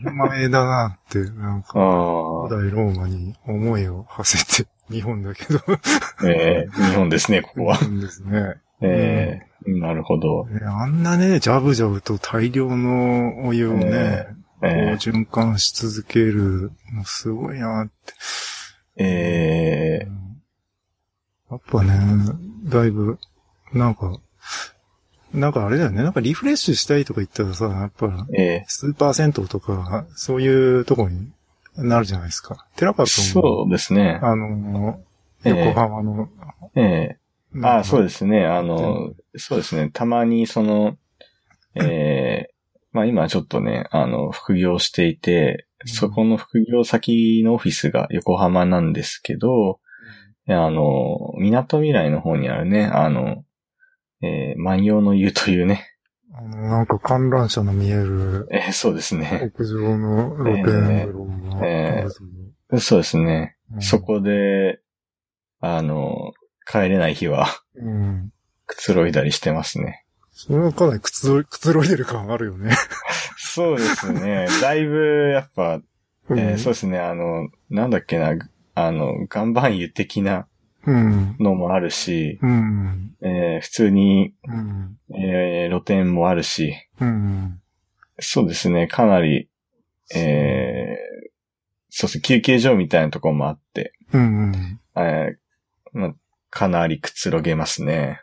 [0.04, 7.78] 当前だなって、なんか、あ古代ローマに思いを馳せて、日本だけど、あ、ええ日本ですね、ここは。
[7.78, 8.56] そうですね。
[8.82, 10.46] ええなるほど。
[10.46, 14.28] ねあんなね、ジャブジャブと大量のお湯をね、え
[14.62, 18.14] こうえ循環し続けるのすごいなって。
[18.98, 20.08] ええ
[21.52, 21.94] やっぱね、
[22.66, 23.18] だいぶ、
[23.74, 24.20] なんか、
[25.36, 31.32] なんかあれだよね、なんかリフレッシュしたいとか言ったらさ、やっぱ、ええスーパー銭湯とか、そういうとこに
[31.78, 32.66] なるじゃないですか。
[32.76, 34.20] 寺川君も、そうですね。
[34.22, 35.00] あの、
[35.44, 36.30] ええ横浜の、
[36.76, 37.18] ええ
[37.64, 38.46] ああ、そうでですね。
[38.46, 39.90] あの、そうですね。
[39.94, 40.98] たまにその、
[41.76, 42.54] ええ
[42.92, 49.80] まあ今ちょっとね、あの、副業していて、そこの副業先のオフィスが横浜なんですけど、
[50.48, 53.44] あの、港未来の方にあるね、あの、
[54.26, 55.86] えー万葉の湯というね、
[56.34, 59.52] あの、なんか観覧車の見えるえーそうですね。
[59.58, 62.10] 屋上の露天風呂がある
[62.70, 63.56] とそうですね。
[63.74, 64.80] うんそこで、
[65.60, 66.34] あの、
[66.70, 68.32] 帰れない日はうん。
[68.68, 70.06] くつろいだりしてますね。
[70.32, 72.76] それはかなりくつろい、くつろいでる感あるよね。
[73.38, 74.48] そうですね。
[74.62, 75.82] だいぶ、やっぱ、
[76.32, 78.34] えーそうですね、あの、なんだっけな、
[78.76, 80.46] あの、岩盤湯的なうん。
[81.40, 83.16] のもあるし、うん。
[83.22, 84.98] えー普通に、うん。
[85.16, 87.60] えー露天もあるし、うん。
[88.20, 89.50] そうですね、かなり、
[90.16, 91.30] えー
[91.90, 94.22] そうですね、休憩所みたいなところもあって、うん。
[94.22, 94.80] うん。
[94.98, 96.14] えーまあ、
[96.50, 98.20] かなりくつろげますね。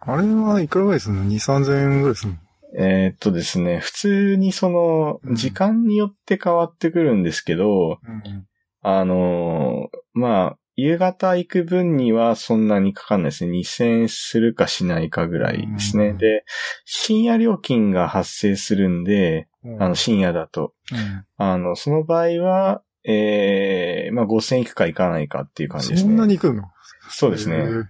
[0.00, 2.38] あれはいくらぐらいするの ?2、3000円ぐらいするの？
[2.78, 8.46] えーっとですね、普通にそのう、ん時間によって変わってくるんですけど、うん。
[8.82, 13.58] あのーまあ、夕方行く分にはそんなにかかんないですね。
[13.58, 16.08] 2000円するかしないかぐらいですね。
[16.08, 16.44] うんで、
[16.84, 20.74] 深夜料金が発生するんで、あの、深夜だと。
[20.92, 26.08] うんあの、その場合は、ええまあ、5000円いくかいかないかっていう感じですね。
[26.08, 26.64] そんなに行くの？
[27.08, 27.56] そうですね。
[27.56, 27.84] へー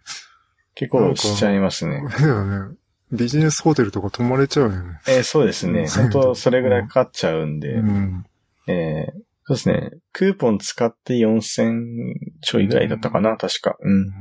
[0.74, 2.02] 結構しちゃいますね。
[2.18, 2.76] だよね。
[3.12, 5.00] ビジネスホテルとか泊まれちゃうよね。
[5.08, 5.80] えーそうですね。
[5.80, 7.74] うん本当それぐらいかかっちゃうんで。
[7.74, 8.24] うん。
[8.68, 9.90] えーそうですね。
[10.12, 13.76] クーポン使って4000ちょいぐらいだったかな、確か。
[13.80, 14.12] うん。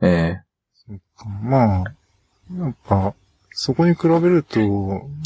[0.00, 0.38] え
[1.44, 1.84] まあ、
[2.58, 3.12] やっぱ、
[3.50, 4.58] そこに比べると、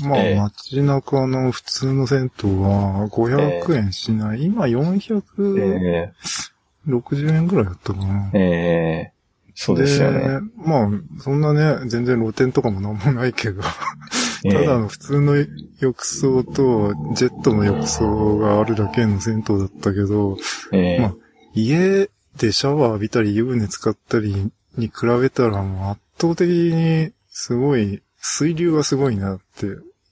[0.03, 4.43] まあ、ええ街中の普通の銭湯は500円しない。
[4.43, 8.33] 今ー460え円ぐらいだったかな。
[8.35, 9.15] ーえー
[9.57, 10.41] そうですよね。
[10.57, 10.89] まあ、
[11.21, 15.35] そんなね、全然露店とかもなんもないけど、ええただの普通の
[15.81, 20.37] 浴槽と、ジェットの浴槽があるだけの銭湯だったけど、
[20.73, 21.15] ええまあ
[21.55, 29.67] 家でシャワー浴びたり湯船使ったりに比べたらもう圧倒的にすごい、水流がすごいなって、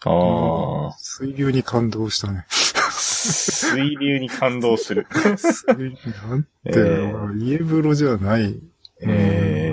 [0.05, 0.97] ああ。
[0.99, 2.47] 水流に感動したね。
[2.49, 5.07] 水流に感動する。
[5.15, 8.59] なんていうの、家風呂じゃない。
[9.01, 9.73] え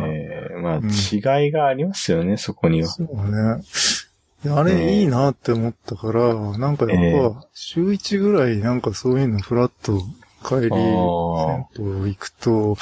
[0.51, 2.87] えまあ、うん違いがありますよね、そこには。
[2.87, 3.63] そうね。
[4.43, 9.99] であれいいなって思ったから、なんかやっぱ、週一ぐらいなんかそういうのフラッと
[10.47, 12.77] 帰り、銭行くと、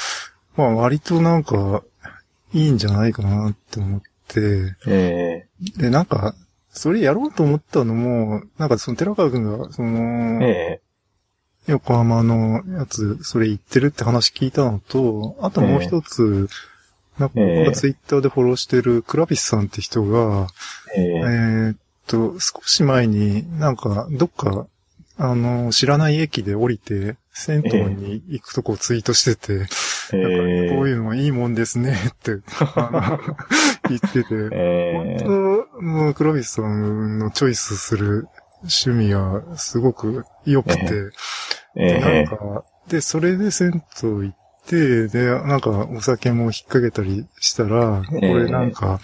[0.56, 1.82] まあ割となんか、
[2.52, 5.46] いいんじゃないかなって思って、え
[5.76, 6.34] で、なんか、
[6.70, 10.80] それやろうと思ったのも、なんかその寺川くんが、そえの、え
[11.66, 16.48] 横浜のやつ、それ言ってるって話聞いたのと、あともう一つ、
[17.18, 20.48] なんか僕がツイッターでフォローしてるクラビスさんって人が、
[20.96, 21.04] ええ。
[21.04, 24.66] えーっと、少し前になんかどっか、
[25.16, 29.66] あの、知らない駅で降りて、銭湯に行くとこをツイートしてて、
[30.12, 32.38] えなんかえこういうのいいもんですねって、
[33.88, 35.24] 言ってて、ええ。
[35.24, 38.28] 本当、もう、クラビスさんのチョイスする
[38.62, 41.10] 趣味はすごく良くて、
[41.74, 44.36] でなんえか、で、それで銭湯行っ
[44.68, 49.00] て、で、なんかお酒も引っ掛けたりしたら、こええれなんか、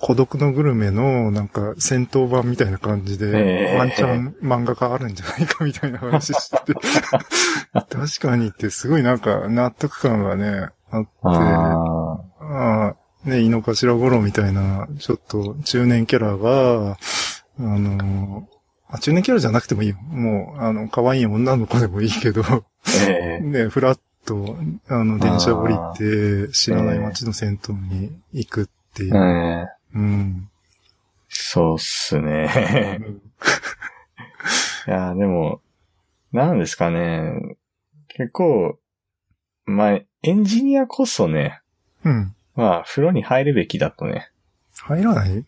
[0.00, 6.74] 孤独のグルメのなんか戦闘版みたいな感じえで、えワンチャン漫画があるんじゃないかみたいな話してて、
[7.72, 7.86] 確
[8.20, 12.96] かにってすごいなんか納得感がね、あって、ああ。
[13.24, 16.96] ね、井の頭五郎みたいな、ちょっと中年キャラが、
[17.58, 18.48] あの、
[18.88, 19.96] あ中年キャラじゃなくてもいいよ。
[20.00, 22.42] もう、あの、可愛い女の子でもいいけど、
[23.06, 23.44] ええ。
[23.44, 23.98] ね、フラッ
[24.30, 24.56] と、
[24.88, 29.16] あの、電車降りあて、知らない街の銭湯に行くっていう。
[29.16, 30.48] ええうん。
[31.28, 33.00] そうっすね。
[34.86, 35.60] いや、でも、
[36.32, 37.56] なんですかね。
[38.08, 38.78] 結構、
[39.66, 41.60] まあ、エンジニアこそね、
[42.04, 42.34] うん。
[42.54, 44.30] まあ、風呂に入るべきだとね。
[44.82, 45.44] 入らない？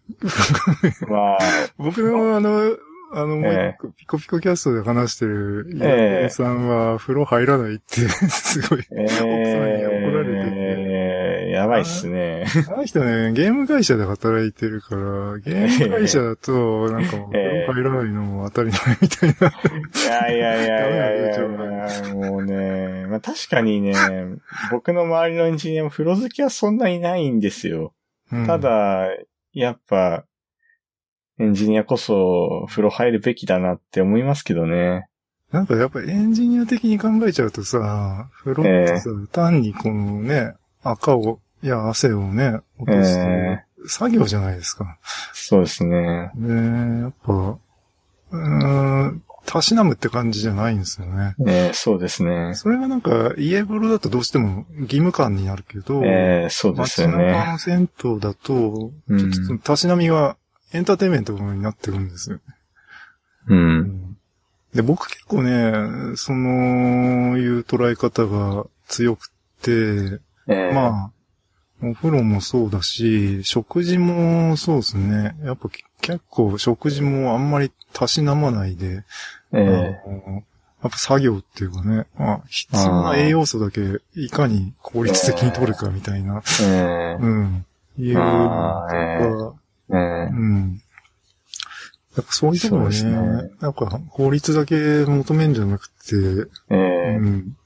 [1.08, 1.38] まあ、
[1.78, 2.76] 僕のあの、
[3.14, 8.84] あの、もうえ一個、ピコピコキャストで話してる、イええヤさんは、風呂入らないって、すごい。
[8.90, 10.92] えさんに怒られて
[11.48, 12.44] えやばいっすね。
[12.68, 19.48] あの人ね、ゲーム会社で働いてるから、ゲーム会社だと、なんかもう、ええ風呂入らないのも当たり前みたいな。
[19.48, 23.94] いやいやいやいやいやいや、もうね、まあ確かにね、
[24.70, 27.92] 僕の周りのエンジニアも風呂好きはそんないないんですよ。
[28.32, 29.08] うんた、だ、
[29.52, 30.24] やっぱ、
[31.42, 35.06] エンジニアこそ風呂入るべきだなって思いますけどね。
[35.50, 44.98] なんかやっぱエンジニア的に考えちゃうとさ、風呂ってさ、単にこのね、赤を、いや汗をね、落とすえ作業じゃないですか。
[45.34, 46.30] そうですね。
[46.36, 51.34] ねやっぱ、うーん、たしなむって感じじゃないんですよね。
[51.46, 52.54] えーそうですね。
[52.54, 57.52] それがなんか、家風呂だとどうしても義務感になるけど、えーそうですよ街中ね。
[57.52, 60.36] の銭湯だと、うんちょっとたしなみが
[60.72, 62.30] エンターテインメントになってくるんです。
[62.30, 62.40] よ。
[63.48, 64.16] うん。
[64.74, 71.10] で、僕結構ね、その、いう捉え方が強くて、えーまあ、
[71.82, 75.36] お風呂もそうだし、食事もそうですね。
[75.42, 79.04] やっぱき結構食事もあんまりたしなまないで、
[79.52, 80.44] えあの
[80.82, 86.64] やっぱ作業っていうかね、まあ、必要な栄養素だけいかに効率的に取るかみたいな、ー。
[86.64, 87.66] えーうん、
[87.98, 89.51] いう
[89.92, 90.80] えーうん。
[92.16, 96.16] やっぱそういうところねねなんか効率だけ求めんじゃなくて、
[96.70, 97.56] えーうん。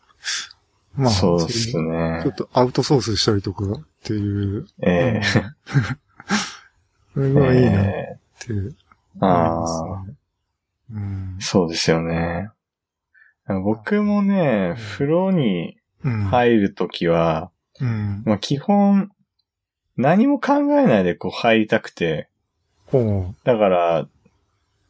[0.94, 2.30] まあ、そうですねちょ。
[2.30, 5.20] っとアウトソースしたりとかっていう、え
[7.14, 8.72] それーがいいなっえてー
[9.20, 10.04] あ。
[10.92, 11.36] うん。
[11.40, 12.50] そうですよね。
[13.64, 16.24] 僕もね、風呂にうん。
[16.24, 17.50] 入るときは、
[17.80, 18.22] うん。
[18.24, 19.10] まあ基本、
[19.96, 22.28] 何も考えないでこう入りたくて、
[22.86, 24.08] ほだから、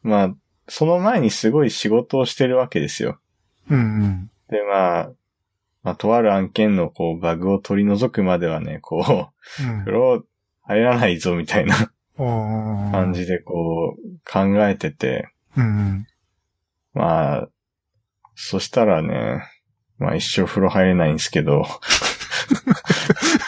[0.03, 0.35] まあ、
[0.67, 3.19] その前にすごい仕事をしてるわけですよ。
[3.69, 3.75] う。
[3.75, 5.11] うんで、まあ、
[5.83, 9.29] まあ、とある案件のこう、バグを取り除くまではね、こ
[9.59, 9.79] う、うん。
[9.79, 10.23] 風呂
[10.63, 11.87] 入らないぞみたいなあ
[12.19, 12.91] あ。
[12.91, 13.13] 感。
[13.13, 16.05] じでこう、考えてて、うん。
[16.93, 17.49] まあ、
[18.35, 19.43] そしたらね、
[19.97, 21.67] まあ一生風呂入れないんですけど、ま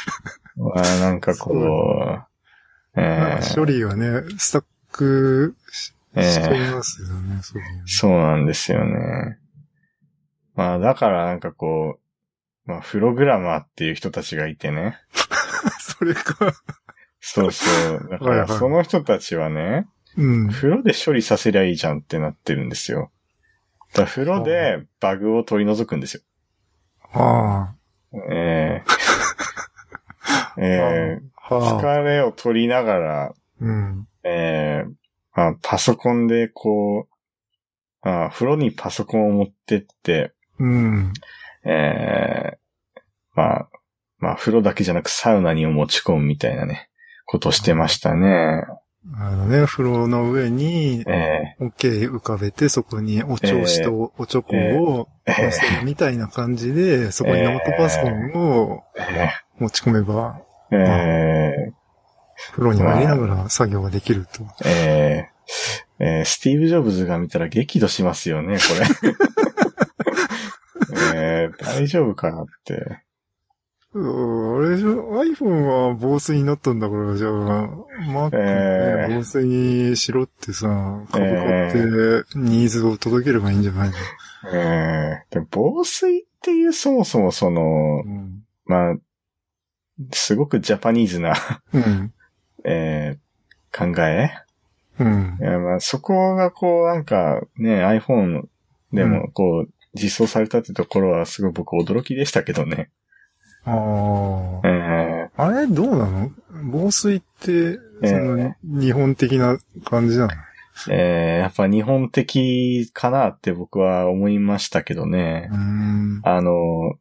[0.82, 9.38] あなんかこう、えー処理がね、スタックしえいますよね、そういうのそうなんですよね。
[10.56, 12.00] まあだからなんかこ
[12.66, 14.98] う、まあフログラマーっていう人たちがいてね。
[15.80, 16.54] それか。
[17.22, 18.08] そうそう。
[18.10, 20.50] だかはいはいらその人たちはね、うん。
[20.50, 23.12] 風呂で処理させりゃいいじゃんってなってるんですよ。
[23.94, 26.22] だ風呂でバグを取り除くんですよ。
[27.14, 27.74] あ
[28.14, 28.99] えええ
[30.60, 31.56] えあ。
[31.56, 31.82] はあ。
[31.82, 34.08] 疲れを取りながら、うん。
[34.24, 35.00] ええ
[35.36, 41.14] まあ、パソコンでこう、あ風呂にパソコンを持ってって、うん。
[41.66, 42.58] ええ
[43.36, 43.70] まあ、
[44.18, 46.90] まあ、風呂だけじゃなくサウナに持ち込むみたいなね、
[47.26, 48.64] ことしてましたね。
[49.16, 60.42] あのね、風呂の上に、えオッケー浮かべて、そこにお調子とおチョコをええ乗せるみたいな感じで、そこにノートパソコンをえ持ち込めば、
[60.72, 60.76] え
[61.70, 61.74] え
[62.52, 64.44] 風呂に入りながら作業ができると。
[64.66, 65.28] え
[66.00, 69.12] ええースティーブ・ジョブズが見たら激怒しますよね、これ。
[71.16, 73.00] えー大丈夫かなって。
[73.94, 77.32] うんあれでしょ ?iPhone は防水になったんだから、じゃあ、
[78.08, 80.68] Mac ええね防水にしろってさ、
[81.12, 81.80] 株買って
[82.36, 83.96] ニーズを届ければいいんじゃないの？
[84.54, 88.44] えーで防水っていうそもそもその、うん。
[88.66, 88.96] まあ、
[90.12, 91.34] すごくジャパニーズな、
[91.74, 92.14] うん。
[92.66, 93.20] えー
[93.72, 94.32] 考え
[95.00, 98.48] うんまあそこがこうなんかね、iPhone
[98.92, 102.90] でもこう、実装されたってところはすごい僕驚きでしたけどね。
[103.64, 103.72] あ
[104.64, 104.68] あ。
[104.68, 106.32] えあれどうなの？
[106.72, 110.30] 防水って、その、え日本的な感じなの？
[110.30, 110.36] ー
[110.92, 115.56] えーやっぱ日本的かなって僕は思いましたけどねう。
[115.56, 116.22] ん。
[116.24, 116.96] あの、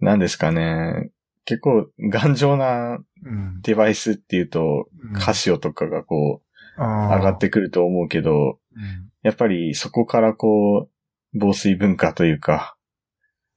[0.00, 1.10] 何ですかね。
[1.44, 3.60] 結構頑丈なうん。
[3.62, 6.42] デバイスっていうと、うんカシオとかがこ
[6.76, 6.84] う、上
[7.16, 10.90] 上がってくると思うけど、うんやっぱりそこからこう、
[11.34, 12.76] 防水文化というか、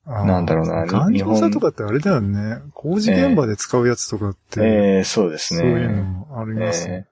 [0.06, 2.58] なんだろうな頑日本丈さとかってあれだよね。
[2.74, 6.02] 工事現場で使うやつとかって、えーそうですそういうね。
[6.04, 7.08] のありますね。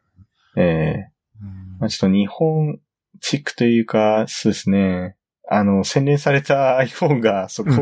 [0.55, 2.79] えーえーうんまあ、ちょっと日本
[3.19, 5.15] チックというか、そうですね。
[5.49, 7.75] あの、洗練された iPhone がそこを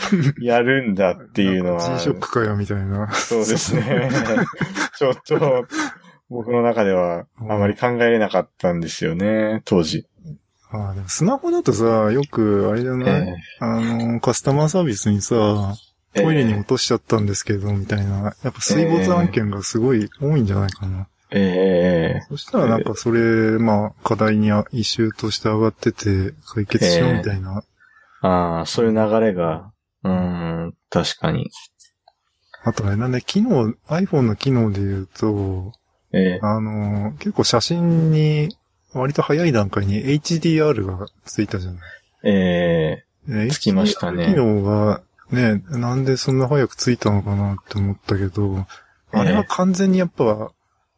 [0.40, 3.10] やるんだっていうのは、G-SHOCK かよ、みたいな。
[3.12, 4.10] そうですね。
[4.96, 5.66] ちょっと、
[6.28, 10.06] 僕の中ではあまり考えれなかったんですよね、当時。
[10.70, 15.74] ああ、でもスマホだとさ、よく、あれじゃない、えあの、カスタマーサービスにさ、
[16.14, 18.34] えトイレに落としちゃったんですけど、みたいな。
[18.42, 21.08] やっぱ水没案件がすごい多いんじゃないかな。
[21.30, 23.20] ええそしたらなんかそれ、
[23.58, 27.64] まあ、課題にイシューとして上がってて、解決しようみたいな。
[28.20, 29.72] ああ、そういう流れが、
[30.04, 30.12] うー
[30.66, 31.50] ん、確かに。
[32.62, 35.72] あとあれなんで、機能、iPhone の機能で言うと、
[36.12, 36.38] ええ。
[36.42, 38.56] あの、結構写真に、
[38.92, 41.80] 割と早い段階に HDR がついたじゃない。
[42.22, 44.26] えねつきましたね。
[44.26, 48.66] 機能が、ね、なんでそんな早くついたのかなって思ったけど、
[49.12, 50.52] あれは完全にやっぱ、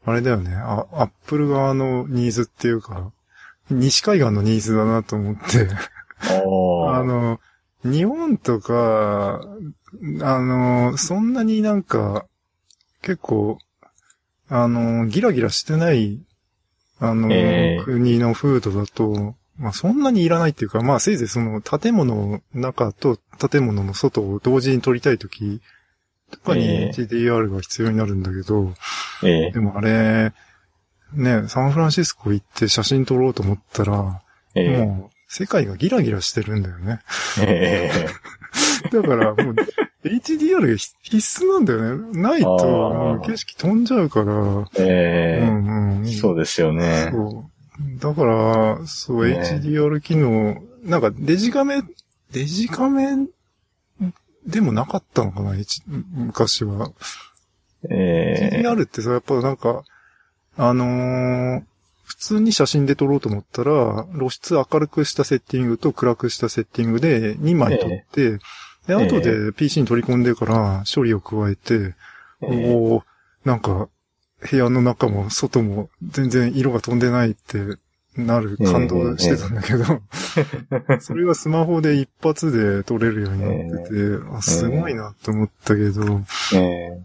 [0.08, 3.12] あれだよね、あ、アップル側のニーズっていうか、
[3.70, 5.68] 西海岸のニーズだなと思って、
[6.20, 7.40] あの、
[7.84, 9.40] 日本とか、
[10.22, 12.26] あの、そんなになんか、
[13.02, 13.58] 結構、
[14.48, 16.20] あの、ギラギラしてない、
[16.98, 17.84] あの、ええ。
[17.84, 25.60] 国の風土だと、まあそんなにいらないっていうか、まあせいぜいその建物の中と建物の外を同時に撮りたいとき
[26.30, 28.72] とかにええ HDR が必要になるんだけど、
[29.22, 30.32] ええでもあれ、
[31.12, 34.22] ね、サンフランシスコ行って写真撮ろうと思ったら、
[34.54, 37.00] ええもう世界がギラギラしてるんだよね。
[37.40, 37.90] え
[38.90, 39.54] だからもう
[40.04, 42.22] HDR が必必須なんだよね。
[42.22, 44.68] ないと景色飛んじゃうから。
[44.78, 46.06] えええうんうん。
[46.06, 47.10] そうですよね。
[47.12, 47.58] そう。
[47.98, 51.82] だから、そう、ね HDR 機能、なんかデジカメ、
[52.32, 53.28] デジカメ
[54.48, 55.54] でもなかったのかな、
[56.12, 56.90] 昔は。
[57.90, 59.84] ええ HDR ってさ、やっぱなんか、
[60.56, 61.62] あのー
[62.04, 68.38] 普通に写真で撮ろうと思ったら、露出明るくしたセッティングと暗くしたセッティングで2枚撮って、
[68.86, 71.94] で、後で PC に取り込んでから処理を加えて、
[72.40, 72.74] ええ。
[72.74, 73.02] おー
[73.44, 73.90] なんか、
[74.40, 77.76] 部屋の中も外も全然色が飛んでないって
[78.18, 79.84] なる感動してたんだけど、
[81.00, 83.94] それがスマホで一発で撮れるようになってて、
[84.32, 86.20] あ、すごいなって思ったけど、
[86.54, 87.00] ええ。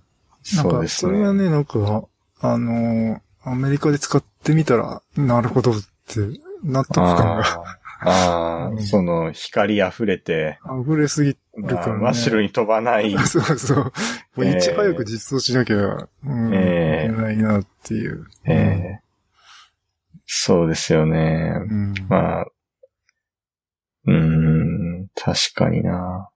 [0.55, 2.05] なんか、それがね、なんか、
[2.41, 5.76] あのーアメリカで使ってみたら、なるほどっ
[6.07, 6.22] て、
[6.64, 7.66] 納得感があ
[7.99, 12.03] あ、ああ、その光溢れて、溢れすぎるまあからね。
[12.03, 13.11] 真っ白に飛ばない。
[13.28, 13.78] そうそう。
[13.78, 13.91] も
[14.38, 17.11] ういちええ早く実装しなきゃ、うん、ええ。
[17.11, 18.26] いけないなっていう。
[18.45, 19.03] ええ
[20.36, 21.54] そうですよね。
[21.70, 21.94] うん。
[22.10, 22.46] まあ、
[24.06, 26.30] うーん、確かにな。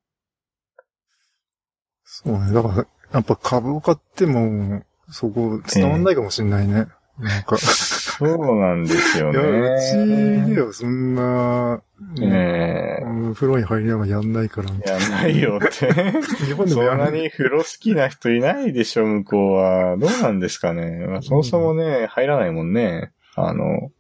[2.06, 2.54] そうね。
[2.54, 2.76] だから、
[3.14, 6.88] やっぱ株を買っても、そこ伝わんないかもしれないね。
[7.18, 7.58] なんか。
[7.58, 10.56] そうなんですよいや、うちね。
[10.56, 11.82] ではそんな、
[12.16, 14.70] ねうん風呂に入りながらやんないから。
[14.86, 14.90] え。
[14.90, 15.92] やんないよって。
[16.46, 17.10] 日本でもそんな。
[17.10, 19.98] に風呂好きな人いないでしょ、向こうは。
[19.98, 21.06] どうなんですかね。
[21.08, 23.12] まあ、そもそもね、入らないもんね。
[23.38, 23.92] あの、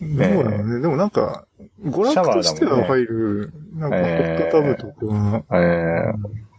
[0.00, 0.80] どうなのね。
[0.80, 1.46] でもなんか、
[1.84, 6.50] 娯楽としては入る、なんかホットタブとか、えー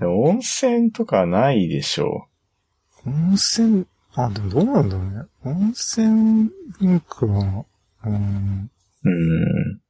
[0.00, 2.26] でも温泉とかないでしょ
[3.06, 5.22] 温泉、あ、でもどうなんだろうね。
[5.44, 7.64] 温泉文化は、
[8.04, 8.70] うん、
[9.04, 9.08] う。
[9.08, 9.80] うん。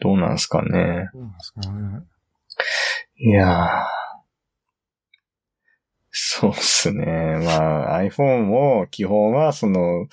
[0.00, 1.08] どうなんすかね。
[1.14, 2.02] どうなんですかね。
[3.18, 3.95] いやー。
[6.18, 7.04] そうっすね。
[7.44, 10.06] まあ、iPhone も基本はその、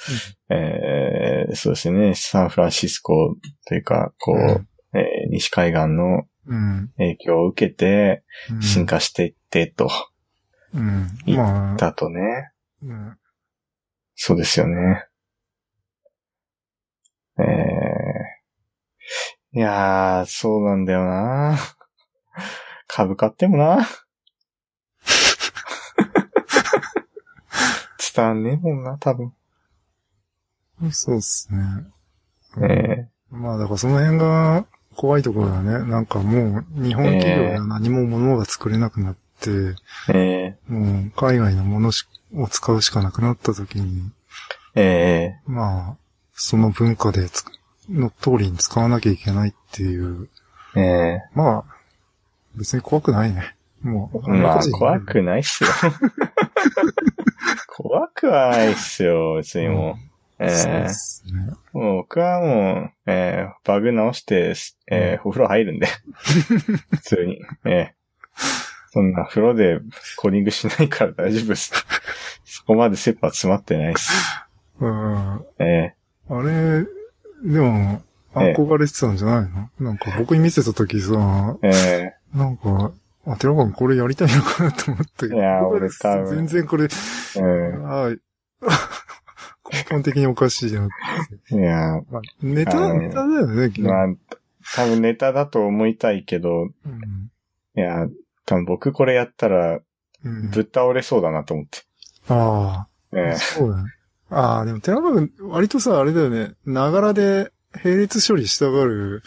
[0.50, 6.92] えー、そうですね、サンフランシスコというか、こう、うんえー西海岸のうん。
[6.98, 9.90] 影響を受けてうん進化していってと、
[10.74, 11.08] うん。
[11.26, 12.52] いまあ、だとね。
[12.82, 13.18] うん
[14.16, 15.08] そうですよね。
[17.40, 21.58] えー、いやー、そうなんだよな
[22.88, 23.88] 株買ってもな
[28.16, 29.34] 伝わんねえもんな、多分。
[30.92, 31.60] そうっすね。
[32.62, 35.84] えまあ、だからその辺が怖いところだね。
[35.90, 39.76] なんかもう、日本企業では何も物が作れなくなって、ー、
[40.14, 42.06] えもう、海外のものし
[42.36, 45.98] を使うしかなくなった時に、ー、えまあ、
[46.34, 47.46] その文化でつ
[47.90, 51.76] の通りに使わなきゃいけないっていう、ー、えまあ、
[52.56, 53.56] 別に怖くないね。
[53.82, 55.02] もう、ー、まあ、怖い。
[55.02, 55.70] くないっすよ。
[57.68, 59.96] 怖くはないっすよ、別にもう。
[60.40, 61.54] えそうーっすね。
[61.74, 64.54] もう僕はもう、えー、バグ直して、
[64.92, 65.88] えー、お風呂入るんで。
[66.92, 67.40] 普通に。
[67.66, 69.80] えー、そんな風呂で
[70.18, 71.72] コーディングしないから大丈夫です。
[72.46, 74.12] そこまで切羽詰まってないです。
[74.80, 75.46] うん。
[75.60, 75.94] え
[76.30, 76.84] あれ、
[77.44, 78.02] でも、
[78.36, 79.88] ええ憧れてたんじゃないの？
[79.92, 82.92] なんか僕に見せた時さ、ー、えなんか、
[83.26, 85.36] あ、寺川君これやりたいのかなと思ったけど。
[85.36, 86.26] いや俺 多分。
[86.28, 86.90] 全然これ、ー、
[87.40, 87.42] え
[87.86, 88.20] あー
[89.72, 90.90] 根本的におかしいじゃん。
[91.52, 92.04] ー、いやー。
[92.10, 94.08] まあ、ネタ、ネタだよね、まあ、
[94.76, 97.32] 多分ネタだと思いたいけど、うん。
[97.76, 98.10] いやー、
[98.46, 99.80] 多分僕これやったら
[100.26, 100.50] うん。
[100.52, 101.80] ぶっ倒れそうだなと思って。
[102.30, 103.90] あえあ、そうだね。
[104.30, 107.52] ああ、でも寺川君、割とさ、あれだよね、ながらで
[107.84, 109.22] 並列処理したがる、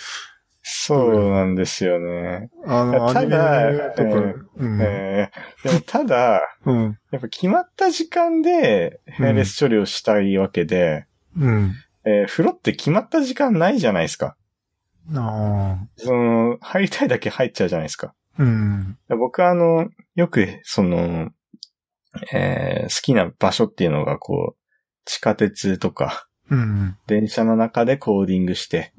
[0.69, 2.51] そうなんですよね。
[2.67, 4.83] あの、ただえーうん。
[4.83, 6.99] えー、でもただ、うん。
[7.13, 11.07] やっぱ決まった時間で並列処理をしたいわけで、
[11.39, 11.73] うん。
[12.05, 14.37] えー風呂って決まった時間ないじゃないですか。
[15.15, 15.89] ああ。
[15.99, 18.13] その、入りたいだけ入っちゃうじゃないですか。
[18.37, 18.99] うん。
[19.09, 21.31] 僕はあの、よく、その、
[22.33, 24.63] えー好きな場所っていうのがこう、
[25.05, 26.97] 地下鉄とか、うん。
[27.07, 28.93] 電車の中でコーディングして。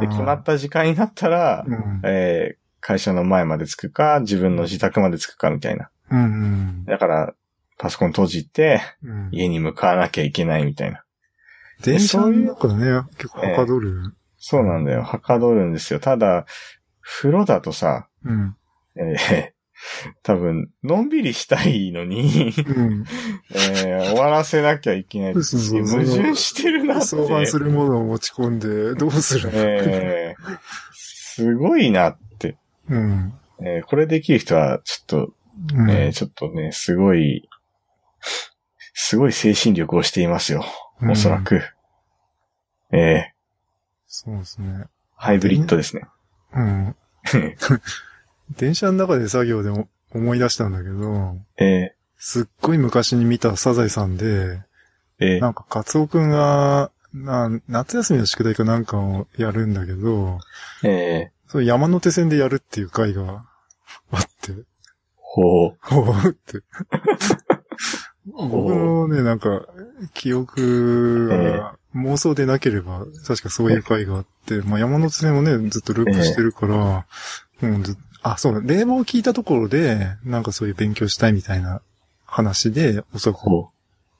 [0.00, 2.00] で決まった時間になったら、うん。
[2.04, 5.88] えー会社の前まで着くか、自分の自宅まで着くかみたいな。
[6.10, 6.84] うん。
[6.84, 7.34] だから、
[7.78, 9.28] パソコン閉じて、うん。
[9.32, 11.02] 家に向かわなきゃいけないみたいな。
[11.82, 14.14] 電車の中でね、結構はかどる。
[14.36, 15.02] そうなんだよ。
[15.02, 15.98] はかどるんですよ。
[15.98, 16.44] ただ、
[17.00, 18.54] 風呂だとさ、うん。
[18.96, 19.53] えー
[20.22, 23.04] 多分、のんびりしたいのに、うん。
[23.54, 25.34] えー終わらせなきゃいけない。
[25.34, 27.06] そうそうそう矛盾してるなって。
[27.06, 30.58] 相反するものを持ち込んで、どうするえー
[30.94, 32.56] すごいなって。
[32.88, 33.34] うん。
[33.60, 35.34] えーこれできる人は、ちょっと、
[35.74, 35.90] うん。
[35.90, 37.48] えーちょっとね、すごい、
[38.94, 40.64] すごい精神力をしていますよ。
[41.10, 41.60] おそらく。
[42.92, 43.34] えー
[44.06, 44.84] そうですね。
[45.16, 46.02] ハイブリッドですね。
[46.54, 46.96] うん。
[48.50, 54.60] 電車の中で作業でも思い出したんだけど、えすっごい昔に見たサザエさんで、ー
[55.20, 55.26] え。
[55.38, 60.40] ーなんかカツオくんが、な夏休みの宿題かなんかをやるんだけど、
[60.82, 63.44] えーそう山手線でやるっていう回が
[64.10, 64.52] あって、
[65.14, 65.76] ほう。
[65.80, 66.62] ほうって。
[68.26, 69.66] 僕のね、なんか、
[70.14, 77.06] 記憶が妄想でなければ、確かそういう回があって、まあ山手線をね、ずっとループしてるから、
[77.68, 77.96] もうず
[78.32, 81.80] あ、そうだ、冷房を聞いたところで、なんかそういう勉強したいみたいな
[82.24, 83.68] 話で、おそらくほ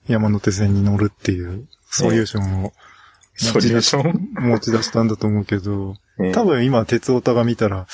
[0.06, 2.72] 山手線に乗るっていう、ソリューションをう。
[3.42, 4.34] ソリューション？
[4.50, 7.86] 持ち出したんだと思うけど、えー多分今、鉄オタが見たら、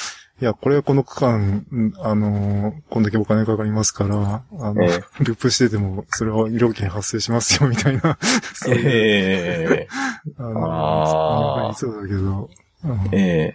[0.43, 1.39] いや、これはこの区間、
[1.71, 4.89] んあのーこんだけお金かかりますから、あの、え
[5.21, 8.19] ループしてても、それは料金発生しますよ、みたいな。
[8.55, 8.89] そういう、
[9.73, 9.89] え
[10.39, 11.69] ああー。
[11.69, 12.51] のそうだけど、
[12.85, 12.93] うん。
[13.13, 13.53] ー、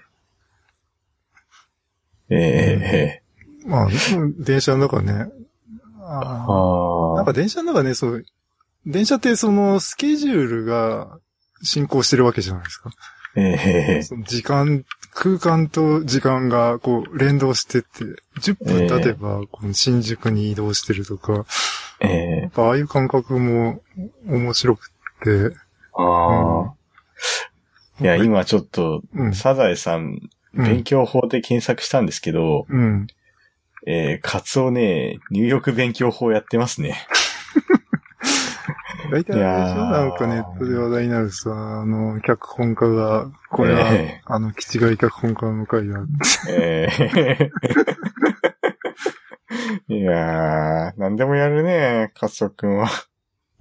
[2.30, 3.22] えー、え
[3.66, 3.88] まあ、
[4.40, 5.28] 電車の中ね、ー、
[6.02, 6.52] あー。
[6.52, 8.26] ああなんか電車の中ね、そう、
[8.86, 11.20] 電車ってそのスケジュールが
[11.64, 12.92] 進行してるわけじゃないですか。
[13.38, 18.06] ええその時間、空間と時間がこう連動してって、
[18.40, 21.46] 10分経てばこの新宿に移動してるとか、
[22.00, 22.42] ええ。
[22.44, 23.82] やっぱああいう感覚も
[24.26, 25.56] 面白くって、
[25.94, 26.74] ああ。
[28.02, 29.34] いや、今ちょっと、うん。
[29.34, 30.20] サザエさん、
[30.64, 33.08] 勉強法で検索したんですけど、うん。
[33.88, 36.98] えー、カツオね、入浴勉強法やってますね。
[39.12, 39.86] 大体あれでしょ？
[39.92, 46.00] なんかネットで話題になるさ、あの、脚本家が、これは、ええあの、キチガイ脚本家の回だ。
[46.50, 47.50] えー
[49.88, 52.90] いやー、なんでもやるね、カツオくんは。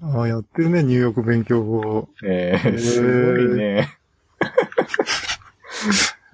[0.00, 2.08] ああ、やってるね、入浴勉強法。
[2.24, 3.90] えー、すごいね。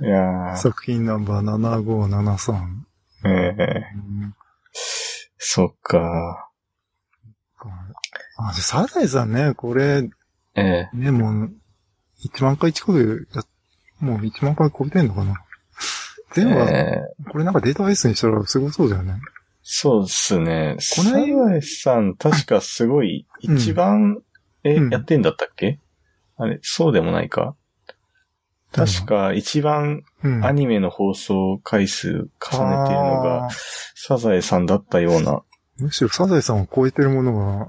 [0.02, 2.54] いやー、作品ナンバー7573。
[3.26, 4.34] えー、うん
[5.42, 6.50] そっか。
[8.38, 10.08] あ、サザエさんね、これ、
[10.54, 11.52] えね、もう、
[12.24, 13.42] 1万回近くや、
[14.00, 15.32] もう1万回超えてんのかな？
[15.32, 15.36] ー、
[16.34, 19.14] 全部は、えーこれなんかデータベースにしたらすごそうだよね。
[19.62, 20.76] そうですね。
[20.96, 24.22] このサザエさん、確かすごい、うん一番、
[24.64, 25.78] え、うんやってんだったっけ？
[26.36, 27.54] あれ、そうでもないか？
[28.72, 30.44] 確か一番うん。
[30.44, 33.48] アニメの放送回数重ねてるのが
[33.94, 35.42] サザエさんだったような。
[35.78, 37.68] むしろサザエさんを超えてるものが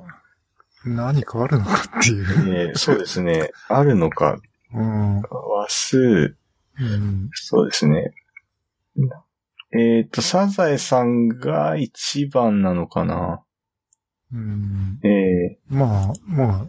[0.86, 2.68] 何かあるのかっていう。
[2.68, 3.52] えーそうですね。
[3.68, 4.40] あるのか。
[4.74, 5.22] うん。
[5.22, 6.36] 話数、
[6.80, 7.30] うん。
[7.34, 8.14] そうですね。
[9.74, 13.44] えっ、と、サザエさんが一番なのかな
[14.34, 15.00] うん。
[15.04, 16.68] ええまあ、まあ、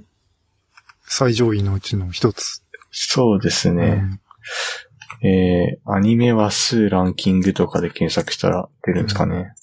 [1.03, 2.63] 最上位のうちの一つ。
[2.91, 4.21] そうですね。
[5.23, 9.55] えー、アニメ話数ランキングとかで検索したら出るんですかね。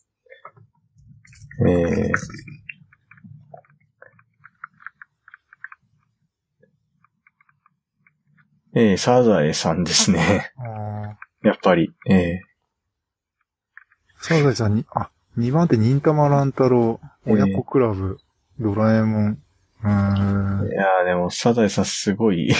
[1.67, 2.11] えー、
[8.75, 10.53] えー、サザエさんですね。
[11.43, 12.39] やっぱり、え
[14.21, 18.17] サザエさんに、あ、2番手、忍たま乱太郎、えー親子クラブ、
[18.59, 19.43] ドラえもん。
[19.83, 20.71] うーー、んい。
[20.71, 22.53] やーでもサザエさんすごい、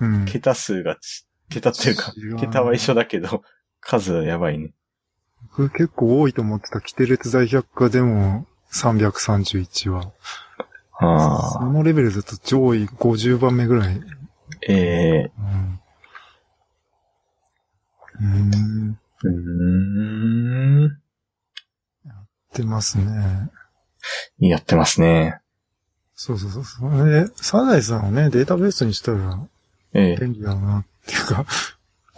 [0.00, 0.24] うん。
[0.24, 3.42] 桁数がち、桁っていうか桁は一緒だけど、
[3.80, 4.72] 数はやばいね。
[5.56, 10.12] 僕結構多いと思ってた、キテレツ大百科でも331話。
[10.98, 14.00] ああ、そのレベルだと上位50番目ぐらい。
[14.68, 15.80] えうん。
[18.20, 18.98] うーん。
[19.24, 21.00] ー、うーん、
[22.54, 23.50] 出ますね。
[24.38, 25.40] やってますね。
[26.14, 27.08] そうそうそうそう。
[27.08, 29.40] で、サザエさんをね、データベースにしたら
[29.94, 31.46] え便利だなっていうか、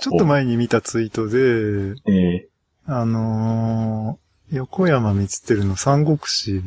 [0.01, 2.49] ちょっと前に見たツイートで、ー、え
[2.87, 4.23] あのー
[4.53, 6.63] 横山光輝の三国志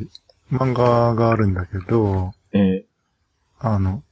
[0.50, 2.84] 漫画があるんだけど、ー、え。
[3.60, 4.02] あの、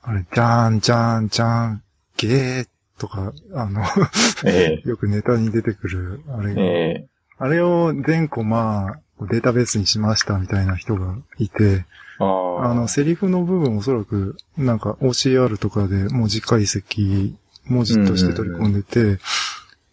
[0.00, 1.82] あれ、じゃーん、じゃーん、じゃーん、
[2.16, 3.82] ゲーとか、あの、
[4.84, 11.84] よくネタに出てくる、あれえあれを全コマデータベースにしましたみたいな人がいて、
[12.18, 17.34] あの、セリフの部分おそらく、なんか OCR とかで文字解析、
[17.68, 19.18] 文字として取り込んでて、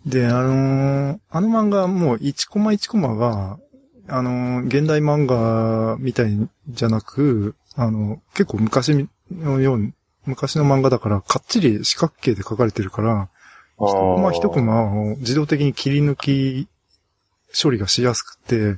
[0.05, 3.57] で、あのーあの漫画もう1コマ1コマが、
[4.07, 9.93] あのー現代漫画みたいじゃなく、あの、結構昔のように、
[10.25, 13.29] 昔の漫画だから、かっちり四角形で書かれてるから、
[13.77, 16.67] 一コマ一コマを自動的に切り抜き
[17.59, 18.77] 処理がしやすくて、で、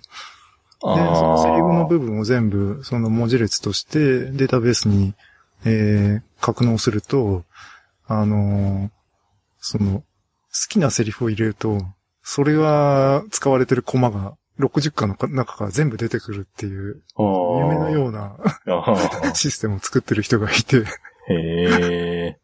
[0.81, 3.99] そのセリフの部分を全部、その文字列として
[4.31, 5.13] データベースに、
[5.65, 7.43] えー、格納すると、
[8.07, 8.95] あのー
[9.67, 10.03] その、好
[10.69, 11.79] きなセリフを入れると、
[12.21, 18.37] それが使われてるコマが60巻の中から全部出てくるっていう、夢のような
[18.67, 20.77] あ システムを作ってる人がいて。
[20.77, 20.85] ー
[21.29, 22.39] へえ。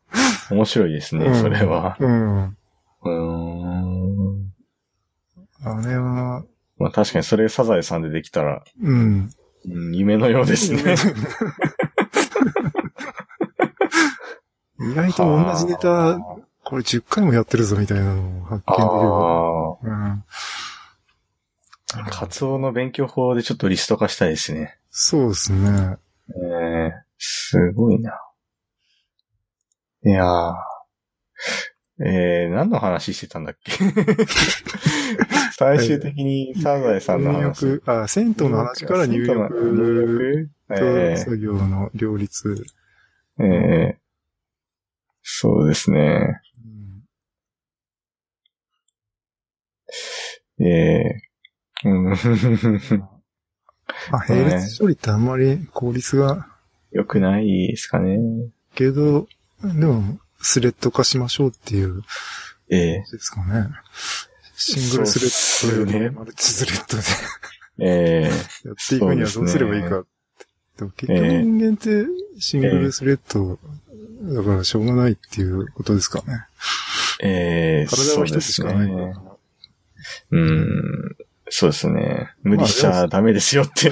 [0.49, 1.95] 面白いですね、それは。
[1.99, 2.43] うん。
[2.45, 4.53] うーん。
[5.63, 6.43] あれは、
[6.77, 9.29] まあ確かにそれサザエさんでできたら、うん。
[9.65, 10.95] うん、夢のようですね。
[14.81, 16.17] 意外と同じネタ、
[16.63, 18.85] これ10回もやってるぞみたいなのを発見できる。
[18.87, 20.23] あうん。
[21.93, 22.09] あ。
[22.09, 24.77] カツオの勉強法でちょっとリスト化したいですね。
[24.89, 25.97] そうですね。
[26.29, 26.33] え
[26.87, 28.17] えすごいな。
[30.05, 30.53] いやー。
[32.03, 33.71] えー、何の話してたんだっけ？
[35.57, 37.65] 最終的にサザエさんの入話。
[37.67, 42.63] 浴、あ、銭湯の話から入浴入浴とえ作業の両立。
[43.39, 43.47] ええ
[43.97, 44.00] え
[45.23, 46.41] そうですね。
[50.59, 51.21] ええ
[51.85, 52.03] うん。
[54.11, 56.47] まあ、並列処理ってあんまり効率が
[56.91, 58.19] 良くないですかね。
[58.75, 59.27] けど、
[59.63, 62.01] でも、スレッド化しましょうっていう、
[62.69, 63.67] ええですかね。
[64.55, 67.03] シングルスレッドそうっすねで、マルチスレッドで
[67.79, 68.31] ええ
[68.67, 70.05] やっていくにはどうすればいいか。
[70.77, 72.05] でも結局人間って
[72.39, 73.59] シングルスレッド、
[74.21, 76.45] だからしょうがないっていうことですかね。
[77.23, 79.13] ええ体は一つしかないね
[80.31, 81.15] うん。
[81.49, 82.33] そうですね。
[82.43, 83.91] 無理しちゃダメですよって。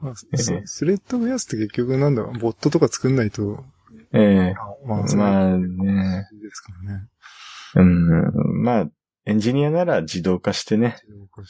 [0.00, 0.14] まあ
[0.64, 3.64] スレッド増やすって結局なんだろう、ボットとか作んないと、
[4.12, 4.54] ええ
[4.86, 6.28] まあ、まあね。
[6.42, 7.06] ですからね。
[7.74, 8.62] うん。
[8.62, 8.90] まあ、
[9.24, 10.96] エンジニアなら自動化してね、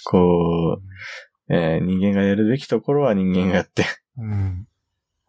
[0.04, 3.84] こう、えー人間がやるべきところは人間がやって、
[4.16, 4.66] うん。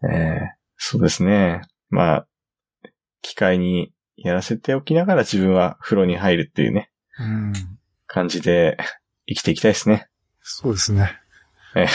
[0.09, 1.61] えーそうですね。
[1.89, 2.27] まあ、
[3.21, 7.53] 機械にやらせておきながら自分は風呂に入るっていうね、うん。
[8.05, 8.77] 感じで
[9.25, 10.09] 生きていきたいですね。
[10.41, 11.17] そうですね。
[11.73, 11.87] えー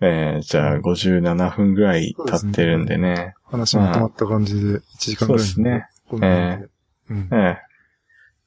[0.00, 3.34] えー じゃあ57分ぐらい経ってるんでね。
[3.44, 5.86] 話まとまった感じで1時間ぐらいそうですね。
[6.08, 6.70] こんな感じで
[7.10, 7.62] うんえ。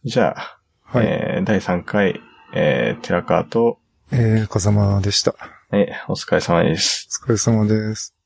[0.05, 1.05] ーじゃあ、はい。
[1.07, 2.19] えー第3回、
[2.53, 3.79] えー、寺川と、
[4.11, 5.33] えー、風間でした。
[5.71, 7.07] えーお疲れ様です。
[7.23, 8.20] お疲れ様です。